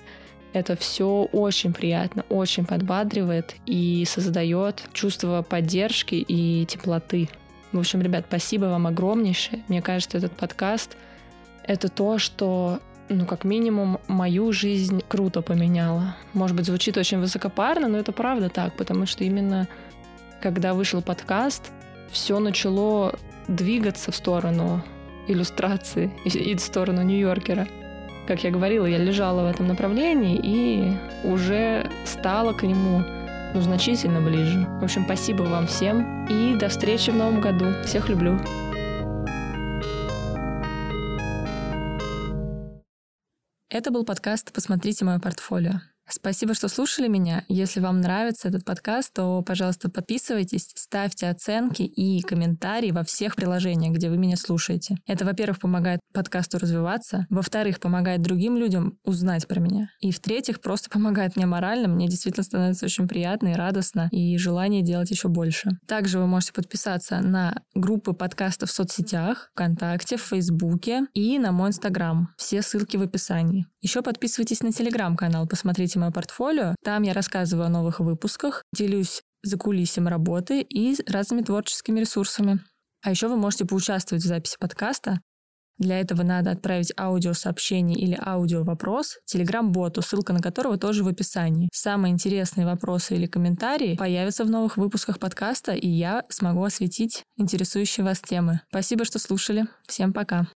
Это 0.53 0.77
все 0.77 1.29
очень 1.33 1.73
приятно, 1.73 2.25
очень 2.29 2.67
подбадривает 2.67 3.55
и 3.65 4.05
создает 4.07 4.83
чувство 4.93 5.43
поддержки 5.43 6.17
и 6.17 6.67
теплоты. 6.67 7.31
В 7.73 7.79
общем, 7.79 8.03
ребят, 8.03 8.27
спасибо 8.29 8.67
вам 8.67 8.87
огромнейшее. 8.87 9.63
Мне 9.69 9.81
кажется, 9.81 10.19
этот 10.19 10.33
подкаст— 10.33 10.97
это 11.65 11.89
то, 11.89 12.19
что 12.19 12.81
ну, 13.09 13.27
как 13.27 13.45
минимум, 13.45 13.99
мою 14.09 14.53
жизнь 14.53 15.03
круто 15.09 15.43
поменяло. 15.43 16.17
Может 16.33 16.57
быть, 16.57 16.67
звучит 16.67 16.97
очень 16.97 17.19
высокопарно, 17.19 17.89
но 17.89 17.99
это 17.99 18.13
правда 18.13 18.49
так, 18.49 18.77
потому 18.77 19.07
что 19.07 19.25
именно 19.25 19.69
когда 20.41 20.75
вышел 20.75 21.03
подкаст, 21.03 21.73
все 22.11 22.39
начало 22.39 23.15
двигаться 23.49 24.13
в 24.13 24.17
сторону 24.17 24.83
иллюстрации 25.29 26.11
и 26.25 26.55
в 26.55 26.61
сторону 26.61 27.03
Нью-Йоркера. 27.03 27.67
Как 28.27 28.45
я 28.45 28.51
говорила, 28.51 28.87
я 28.87 28.99
лежала 28.99 29.43
в 29.43 29.51
этом 29.51 29.67
направлении 29.67 30.39
и 30.43 30.93
уже 31.25 31.91
стала 32.05 32.53
к 32.53 32.63
нему 32.63 33.03
ну, 33.55 33.61
значительно 33.61 34.21
ближе. 34.21 34.67
В 34.81 34.85
общем, 34.85 35.05
спасибо 35.05 35.43
вам 35.43 35.67
всем 35.67 36.27
и 36.27 36.57
до 36.59 36.69
встречи 36.69 37.11
в 37.11 37.17
новом 37.17 37.41
году. 37.41 37.67
Всех 37.85 38.09
люблю. 38.09 38.39
Это 43.69 43.91
был 43.91 44.05
подкаст 44.05 44.53
«Посмотрите 44.53 45.05
мое 45.05 45.19
портфолио». 45.19 45.92
Спасибо, 46.15 46.53
что 46.53 46.69
слушали 46.69 47.09
меня. 47.09 47.45
Если 47.49 47.81
вам 47.81 48.03
нравится 48.03 48.49
этот 48.49 48.67
подкаст, 48.67 49.15
то, 49.15 49.43
пожалуйста, 49.43 49.91
подписывайтесь, 49.91 50.69
ставьте 50.75 51.29
оценки 51.29 51.83
и 51.83 52.21
комментарии 52.21 52.91
во 52.91 53.03
всех 53.03 53.35
приложениях, 53.35 53.95
где 53.95 54.11
вы 54.11 54.19
меня 54.19 54.37
слушаете. 54.37 54.97
Это, 55.07 55.25
во-первых, 55.25 55.59
помогает 55.59 56.01
подкасту 56.13 56.59
развиваться, 56.59 57.27
во-вторых, 57.31 57.81
помогает 57.81 58.21
другим 58.21 58.59
людям 58.59 58.99
узнать 59.05 59.49
про 59.49 59.59
меня, 59.59 59.89
и 60.01 60.13
в-третьих, 60.13 60.61
просто 60.61 60.91
помогает 60.91 61.37
мне 61.37 61.47
морально. 61.47 61.89
Мне 61.89 62.09
действительно 62.09 62.45
становится 62.45 62.85
очень 62.85 63.09
приятно 63.09 63.49
и 63.49 63.55
радостно, 63.55 64.09
и 64.13 64.37
желание 64.37 64.83
делать 64.83 65.11
еще 65.11 65.29
больше. 65.29 65.71
Также 65.89 66.19
вы 66.19 66.27
можете 66.27 66.53
подписаться 66.53 67.21
на 67.21 67.63
группы 67.75 68.13
подкастов 68.13 68.69
в 68.69 68.73
соцсетях, 68.73 69.49
ВКонтакте, 69.55 70.19
в 70.19 70.23
Фейсбуке 70.23 71.07
и 71.15 71.39
на 71.39 71.53
мой 71.53 71.71
Инстаграм. 71.71 72.29
Все 72.37 72.61
ссылки 72.61 72.99
в 72.99 73.03
описании. 73.03 73.67
Еще 73.83 74.01
подписывайтесь 74.01 74.63
на 74.63 74.73
Телеграм-канал, 74.73 75.49
посмотрите 75.49 75.99
мое 75.99 76.13
портфолио. 76.13 76.77
Там 76.85 77.03
я 77.03 77.13
рассказываю 77.13 77.67
о 77.67 77.69
новых 77.69 77.99
выпусках, 77.99 78.63
делюсь 78.73 79.23
за 79.43 79.59
кулисем 79.59 80.07
работы 80.07 80.61
и 80.61 80.97
разными 81.11 81.43
творческими 81.43 81.99
ресурсами. 81.99 82.61
А 83.03 83.11
еще 83.11 83.27
вы 83.27 83.37
можете 83.37 83.65
поучаствовать 83.65 84.23
в 84.23 84.27
записи 84.29 84.57
подкаста. 84.61 85.21
Для 85.79 85.99
этого 85.99 86.23
надо 86.23 86.53
отправить 86.53 86.93
аудиосообщение 86.97 87.99
или 87.99 88.17
аудиовопрос 88.25 89.19
телеграм-боту, 89.25 90.01
ссылка 90.01 90.33
на 90.33 90.39
которого 90.39 90.79
тоже 90.79 91.03
в 91.03 91.09
описании. 91.09 91.69
Самые 91.73 92.13
интересные 92.13 92.67
вопросы 92.67 93.17
или 93.17 93.27
комментарии 93.27 93.97
появятся 93.97 94.45
в 94.45 94.51
новых 94.51 94.77
выпусках 94.77 95.19
подкаста, 95.19 95.73
и 95.73 95.89
я 95.89 96.23
смогу 96.29 96.63
осветить 96.63 97.25
интересующие 97.37 98.05
вас 98.05 98.21
темы. 98.21 98.61
Спасибо, 98.69 99.05
что 99.05 99.19
слушали. 99.19 99.67
Всем 99.89 100.13
пока. 100.13 100.47